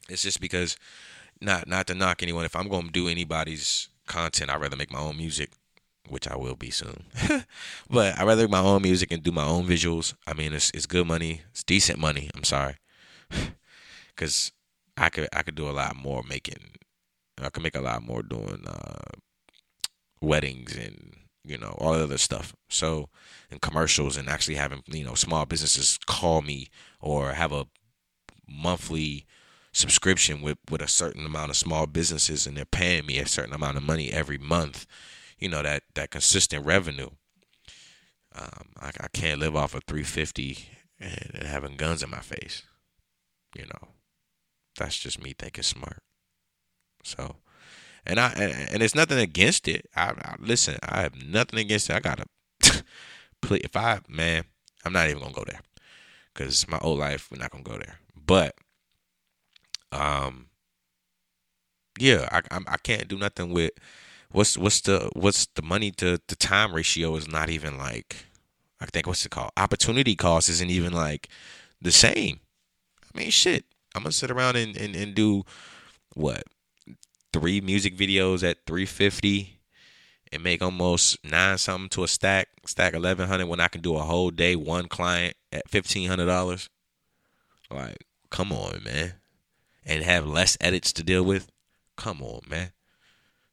it's 0.09 0.23
just 0.23 0.41
because 0.41 0.77
not 1.39 1.67
not 1.67 1.87
to 1.87 1.95
knock 1.95 2.21
anyone. 2.23 2.45
If 2.45 2.55
I'm 2.55 2.67
going 2.67 2.87
to 2.87 2.91
do 2.91 3.07
anybody's 3.07 3.89
content, 4.07 4.49
I'd 4.49 4.61
rather 4.61 4.77
make 4.77 4.91
my 4.91 4.99
own 4.99 5.17
music, 5.17 5.51
which 6.07 6.27
I 6.27 6.35
will 6.35 6.55
be 6.55 6.71
soon. 6.71 7.05
but 7.89 8.17
I'd 8.19 8.27
rather 8.27 8.43
make 8.43 8.51
my 8.51 8.59
own 8.59 8.81
music 8.81 9.11
and 9.11 9.23
do 9.23 9.31
my 9.31 9.45
own 9.45 9.65
visuals. 9.67 10.13
I 10.27 10.33
mean, 10.33 10.53
it's 10.53 10.71
it's 10.73 10.85
good 10.85 11.07
money. 11.07 11.41
It's 11.51 11.63
decent 11.63 11.99
money. 11.99 12.29
I'm 12.35 12.43
sorry, 12.43 12.75
because 14.15 14.51
I 14.97 15.09
could 15.09 15.29
I 15.33 15.43
could 15.43 15.55
do 15.55 15.69
a 15.69 15.71
lot 15.71 15.95
more 15.95 16.23
making 16.27 16.71
I 17.41 17.49
could 17.49 17.63
make 17.63 17.75
a 17.75 17.81
lot 17.81 18.03
more 18.03 18.21
doing 18.21 18.63
uh, 18.67 19.17
weddings 20.21 20.75
and 20.75 21.15
you 21.43 21.57
know 21.57 21.75
all 21.79 21.93
the 21.93 22.03
other 22.03 22.17
stuff. 22.17 22.53
So 22.69 23.09
and 23.49 23.61
commercials 23.61 24.17
and 24.17 24.29
actually 24.29 24.55
having 24.55 24.83
you 24.87 25.03
know 25.05 25.15
small 25.15 25.45
businesses 25.45 25.97
call 26.05 26.41
me 26.41 26.69
or 26.99 27.33
have 27.33 27.51
a 27.51 27.67
monthly 28.47 29.25
subscription 29.73 30.41
with 30.41 30.57
with 30.69 30.81
a 30.81 30.87
certain 30.87 31.25
amount 31.25 31.49
of 31.49 31.57
small 31.57 31.87
businesses 31.87 32.45
and 32.45 32.57
they're 32.57 32.65
paying 32.65 33.05
me 33.05 33.19
a 33.19 33.27
certain 33.27 33.53
amount 33.53 33.77
of 33.77 33.83
money 33.83 34.11
every 34.11 34.37
month. 34.37 34.85
You 35.39 35.49
know 35.49 35.63
that 35.63 35.83
that 35.95 36.11
consistent 36.11 36.65
revenue. 36.65 37.09
Um, 38.33 38.69
I, 38.79 38.91
I 38.99 39.07
can't 39.11 39.39
live 39.39 39.57
off 39.57 39.75
of 39.75 39.83
350 39.85 40.69
and, 41.01 41.31
and 41.33 41.47
having 41.47 41.75
guns 41.75 42.01
in 42.01 42.09
my 42.09 42.19
face. 42.19 42.63
You 43.57 43.65
know, 43.65 43.89
that's 44.77 44.97
just 44.97 45.21
me 45.21 45.33
thinking 45.37 45.63
smart. 45.63 46.01
So, 47.03 47.35
and 48.05 48.19
I 48.19 48.29
and, 48.71 48.81
it's 48.81 48.95
nothing 48.95 49.19
against 49.19 49.67
it. 49.67 49.87
I, 49.95 50.11
I, 50.11 50.35
listen. 50.39 50.77
I 50.81 51.01
have 51.01 51.21
nothing 51.21 51.59
against 51.59 51.89
it. 51.89 51.95
I 51.95 51.99
gotta. 51.99 52.25
If 53.49 53.75
I 53.75 53.99
man, 54.07 54.43
I'm 54.85 54.93
not 54.93 55.09
even 55.09 55.23
gonna 55.23 55.33
go 55.33 55.43
there 55.45 55.61
because 56.33 56.67
my 56.67 56.77
old 56.79 56.99
life. 56.99 57.29
We're 57.31 57.39
not 57.39 57.49
gonna 57.49 57.63
go 57.63 57.77
there. 57.77 57.97
But 58.15 58.55
um, 59.91 60.47
yeah, 61.99 62.27
I 62.31 62.41
I, 62.51 62.59
I 62.67 62.77
can't 62.77 63.07
do 63.07 63.17
nothing 63.17 63.51
with 63.51 63.71
what's 64.31 64.57
what's 64.57 64.81
the 64.81 65.09
what's 65.13 65.47
the 65.55 65.61
money 65.61 65.91
to 65.91 66.19
the 66.27 66.35
time 66.35 66.73
ratio 66.73 67.15
is 67.15 67.27
not 67.27 67.49
even 67.49 67.77
like 67.77 68.25
I 68.79 68.85
think 68.85 69.07
what's 69.07 69.25
it 69.25 69.29
called 69.29 69.51
opportunity 69.57 70.15
cost 70.15 70.49
isn't 70.49 70.69
even 70.69 70.93
like 70.93 71.27
the 71.81 71.91
same. 71.91 72.39
I 73.13 73.17
mean 73.17 73.31
shit. 73.31 73.65
I'm 73.93 74.03
gonna 74.03 74.13
sit 74.13 74.31
around 74.31 74.55
and, 74.55 74.77
and, 74.77 74.95
and 74.95 75.13
do 75.13 75.43
what 76.15 76.43
three 77.33 77.61
music 77.61 77.95
videos 77.95 78.43
at 78.49 78.65
350 78.65 79.59
and 80.31 80.43
make 80.43 80.61
almost 80.61 81.17
nine 81.25 81.57
something 81.57 81.89
to 81.89 82.03
a 82.03 82.07
stack, 82.07 82.47
stack 82.65 82.93
1100 82.93 83.45
when 83.45 83.59
I 83.59 83.67
can 83.67 83.81
do 83.81 83.95
a 83.95 84.01
whole 84.01 84.31
day, 84.31 84.55
one 84.55 84.87
client 84.87 85.35
at 85.51 85.69
$1,500. 85.69 86.69
Like, 87.69 88.05
come 88.29 88.51
on, 88.51 88.81
man. 88.83 89.13
And 89.85 90.03
have 90.03 90.27
less 90.27 90.57
edits 90.61 90.93
to 90.93 91.03
deal 91.03 91.23
with. 91.23 91.49
Come 91.97 92.21
on, 92.21 92.41
man. 92.47 92.71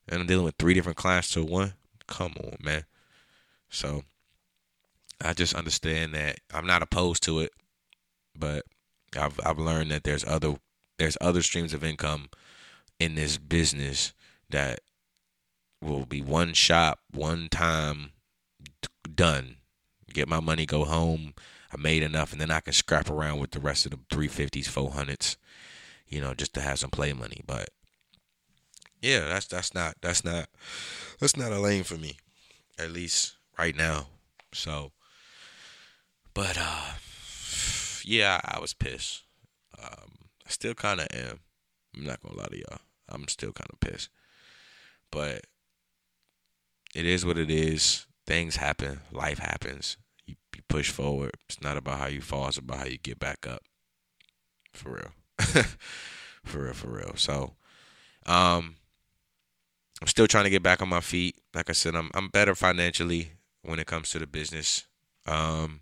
And 0.09 0.21
I'm 0.21 0.27
dealing 0.27 0.45
with 0.45 0.57
three 0.59 0.75
different 0.75 0.99
clients 0.99 1.31
to 1.33 1.45
one. 1.45 1.75
Come 2.07 2.35
on, 2.39 2.57
man. 2.63 2.85
So 3.71 4.03
I 5.23 5.33
just 5.33 5.55
understand 5.55 6.15
that 6.15 6.39
I'm 6.53 6.67
not 6.67 6.83
opposed 6.83 7.23
to 7.25 7.41
it, 7.41 7.53
but 8.39 8.65
I've 9.17 9.39
I've 9.45 9.59
learned 9.59 9.91
that 9.91 10.05
there's 10.05 10.25
other 10.25 10.57
there's 10.99 11.17
other 11.21 11.43
streams 11.43 11.75
of 11.75 11.85
income 11.85 12.29
in 12.99 13.15
this 13.15 13.39
business 13.39 14.13
that 14.51 14.81
will 15.81 16.07
be 16.07 16.21
one 16.21 16.53
shop, 16.55 17.01
one 17.13 17.49
time, 17.49 18.13
done. 19.15 19.57
Get 20.13 20.29
my 20.29 20.41
money, 20.41 20.67
go 20.67 20.85
home. 20.85 21.35
I 21.73 21.77
made 21.77 22.03
enough, 22.03 22.33
and 22.33 22.41
then 22.41 22.51
I 22.51 22.61
can 22.61 22.73
scrap 22.73 23.11
around 23.11 23.41
with 23.41 23.51
the 23.51 23.61
rest 23.61 23.85
of 23.85 23.93
the 23.93 23.99
350s, 24.17 24.69
400s, 24.69 25.37
you 26.09 26.21
know, 26.21 26.35
just 26.35 26.55
to 26.55 26.61
have 26.61 26.79
some 26.79 26.91
play 26.91 27.13
money. 27.13 27.43
But 27.47 27.71
yeah, 29.01 29.29
that's 29.29 29.47
that's 29.47 29.75
not 29.75 29.97
that's 30.01 30.25
not 30.25 30.49
that's 31.21 31.37
not 31.37 31.53
a 31.53 31.61
lane 31.61 31.85
for 31.85 31.97
me, 31.97 32.17
at 32.79 32.91
least 32.91 33.37
right 33.59 33.77
now. 33.77 34.07
So, 34.53 34.93
but 36.35 36.57
uh, 36.59 36.93
yeah, 38.05 38.41
I 38.45 38.59
was 38.61 38.75
pissed. 38.75 39.25
Um, 39.83 40.13
I 40.47 40.51
still 40.51 40.75
kind 40.75 41.01
of 41.01 41.07
am. 41.13 41.41
I'm 41.97 42.05
not 42.05 42.23
gonna 42.23 42.37
lie 42.37 42.47
to 42.47 42.59
y'all. 42.59 42.81
I'm 43.09 43.29
still 43.29 43.53
kind 43.53 43.71
of 43.73 43.81
pissed. 43.81 44.11
But 45.11 45.45
it 46.95 47.07
is 47.07 47.25
what 47.25 47.39
it 47.39 47.51
is. 47.51 48.07
Things 48.27 48.57
happen. 48.57 49.01
Life 49.11 49.39
happens. 49.39 49.97
You, 50.27 50.37
you 50.55 50.63
push 50.69 50.91
forward. 50.91 51.33
It's 51.49 51.63
not 51.63 51.77
about 51.77 51.99
how 51.99 52.07
you 52.07 52.21
fall. 52.21 52.49
It's 52.49 52.59
about 52.59 52.79
how 52.79 52.85
you 52.85 52.99
get 52.99 53.19
back 53.19 53.47
up. 53.47 53.63
For 54.73 54.93
real. 54.93 55.13
for 56.45 56.65
real. 56.65 56.75
For 56.75 56.89
real. 56.89 57.13
So, 57.17 57.55
um, 58.27 58.77
I'm 60.01 60.07
still 60.07 60.27
trying 60.27 60.45
to 60.45 60.51
get 60.51 60.63
back 60.63 60.81
on 60.81 60.89
my 60.89 61.01
feet. 61.01 61.37
Like 61.55 61.71
I 61.71 61.73
said, 61.73 61.95
I'm 61.95 62.11
I'm 62.15 62.29
better 62.29 62.55
financially 62.55 63.33
when 63.63 63.79
it 63.79 63.87
comes 63.87 64.11
to 64.11 64.19
the 64.19 64.27
business. 64.27 64.87
Um, 65.27 65.81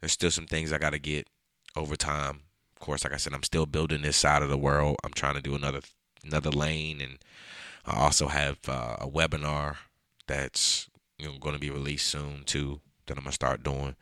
there's 0.00 0.12
still 0.12 0.30
some 0.30 0.46
things 0.46 0.72
I 0.72 0.78
got 0.78 0.90
to 0.90 0.98
get 0.98 1.28
over 1.76 1.96
time. 1.96 2.42
Of 2.76 2.80
course, 2.80 3.04
like 3.04 3.14
I 3.14 3.18
said, 3.18 3.32
I'm 3.32 3.42
still 3.42 3.66
building 3.66 4.02
this 4.02 4.16
side 4.16 4.42
of 4.42 4.48
the 4.48 4.58
world. 4.58 4.96
I'm 5.04 5.12
trying 5.12 5.34
to 5.34 5.40
do 5.40 5.54
another 5.54 5.80
another 6.24 6.50
lane, 6.50 7.00
and 7.00 7.18
I 7.84 8.00
also 8.00 8.28
have 8.28 8.58
uh, 8.68 8.96
a 9.00 9.08
webinar 9.08 9.76
that's 10.26 10.88
you 11.18 11.26
know 11.26 11.38
going 11.38 11.54
to 11.54 11.60
be 11.60 11.70
released 11.70 12.08
soon 12.08 12.42
too 12.44 12.80
that 13.06 13.16
I'm 13.16 13.24
gonna 13.24 13.32
start 13.32 13.62
doing. 13.62 13.94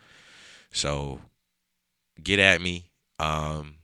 So 0.73 1.21
get 2.23 2.39
at 2.39 2.61
me. 2.61 2.91
Um, 3.19 3.77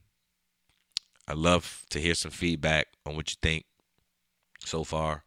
I 1.30 1.34
love 1.34 1.84
to 1.90 2.00
hear 2.00 2.14
some 2.14 2.32
feedback 2.32 2.88
on 3.06 3.14
what 3.14 3.30
you 3.30 3.36
think 3.40 3.64
so 4.64 4.82
far. 4.82 5.22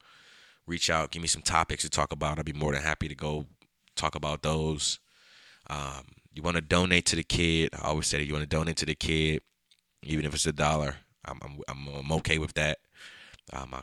Reach 0.68 0.90
out, 0.90 1.12
give 1.12 1.22
me 1.22 1.30
some 1.30 1.42
topics 1.42 1.84
to 1.84 1.90
talk 1.90 2.12
about. 2.12 2.38
I'd 2.38 2.46
be 2.46 2.52
more 2.52 2.74
than 2.74 2.82
happy 2.82 3.08
to 3.08 3.16
go 3.16 3.46
talk 3.96 4.16
about 4.16 4.44
those. 4.44 5.00
Um, 5.70 6.04
you 6.34 6.42
want 6.42 6.56
to 6.56 6.62
donate 6.62 7.06
to 7.08 7.16
the 7.16 7.24
kid? 7.24 7.70
I 7.74 7.88
always 7.88 8.08
say 8.08 8.18
that 8.18 8.26
you 8.26 8.34
want 8.34 8.44
to 8.44 8.56
donate 8.56 8.76
to 8.78 8.86
the 8.86 8.96
kid, 8.96 9.44
even 10.04 10.26
if 10.26 10.34
it's 10.34 10.46
a 10.46 10.52
dollar. 10.52 10.98
I'm 11.24 11.40
I'm, 11.70 11.88
I'm 11.96 12.12
okay 12.14 12.38
with 12.38 12.54
that. 12.56 12.80
Uh, 13.54 13.66
my 13.70 13.82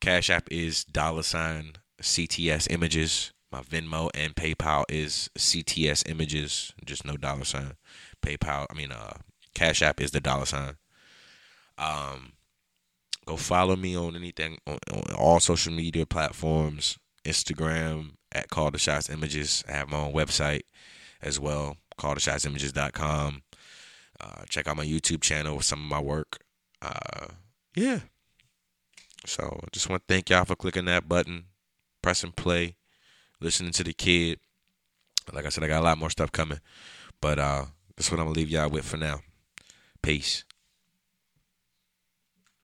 Cash 0.00 0.30
App 0.30 0.48
is 0.50 0.84
dollar 0.84 1.22
sign 1.22 1.74
CTS 2.00 2.72
Images. 2.72 3.32
My 3.52 3.60
Venmo 3.60 4.10
and 4.14 4.34
PayPal 4.34 4.84
is 4.88 5.30
CTS 5.38 6.10
Images, 6.10 6.72
just 6.84 7.04
no 7.04 7.16
dollar 7.16 7.44
sign. 7.44 7.74
PayPal, 8.20 8.66
I 8.68 8.74
mean, 8.74 8.90
uh, 8.90 9.18
Cash 9.54 9.82
App 9.82 10.00
is 10.00 10.10
the 10.10 10.20
dollar 10.20 10.46
sign. 10.46 10.76
Um, 11.82 12.32
go 13.26 13.36
follow 13.36 13.76
me 13.76 13.96
on 13.96 14.14
anything 14.14 14.58
on, 14.66 14.78
on 14.92 15.14
all 15.14 15.40
social 15.40 15.72
media 15.72 16.06
platforms. 16.06 16.98
Instagram 17.24 18.12
at 18.32 18.50
Call 18.50 18.70
the 18.70 18.78
Shots 18.78 19.08
Images. 19.08 19.64
I 19.68 19.72
have 19.72 19.90
my 19.90 19.98
own 19.98 20.12
website 20.12 20.62
as 21.20 21.38
well, 21.38 21.76
calltheshotsimages.com. 21.98 23.42
Uh, 24.20 24.42
check 24.48 24.66
out 24.66 24.76
my 24.76 24.84
YouTube 24.84 25.20
channel 25.20 25.56
with 25.56 25.64
some 25.64 25.80
of 25.80 25.86
my 25.86 26.00
work. 26.00 26.38
Uh, 26.80 27.26
yeah, 27.76 28.00
so 29.24 29.60
I 29.62 29.66
just 29.72 29.88
want 29.88 30.06
to 30.06 30.12
thank 30.12 30.30
y'all 30.30 30.44
for 30.44 30.56
clicking 30.56 30.86
that 30.86 31.08
button. 31.08 31.44
pressing 32.02 32.32
play, 32.32 32.76
listening 33.40 33.72
to 33.72 33.84
the 33.84 33.92
kid. 33.92 34.40
Like 35.32 35.46
I 35.46 35.50
said, 35.50 35.62
I 35.62 35.68
got 35.68 35.80
a 35.80 35.84
lot 35.84 35.98
more 35.98 36.10
stuff 36.10 36.32
coming. 36.32 36.58
But 37.20 37.38
uh, 37.38 37.66
that's 37.96 38.10
what 38.10 38.18
I'm 38.18 38.26
gonna 38.26 38.36
leave 38.36 38.50
y'all 38.50 38.68
with 38.68 38.84
for 38.84 38.96
now. 38.96 39.20
Peace. 40.02 40.44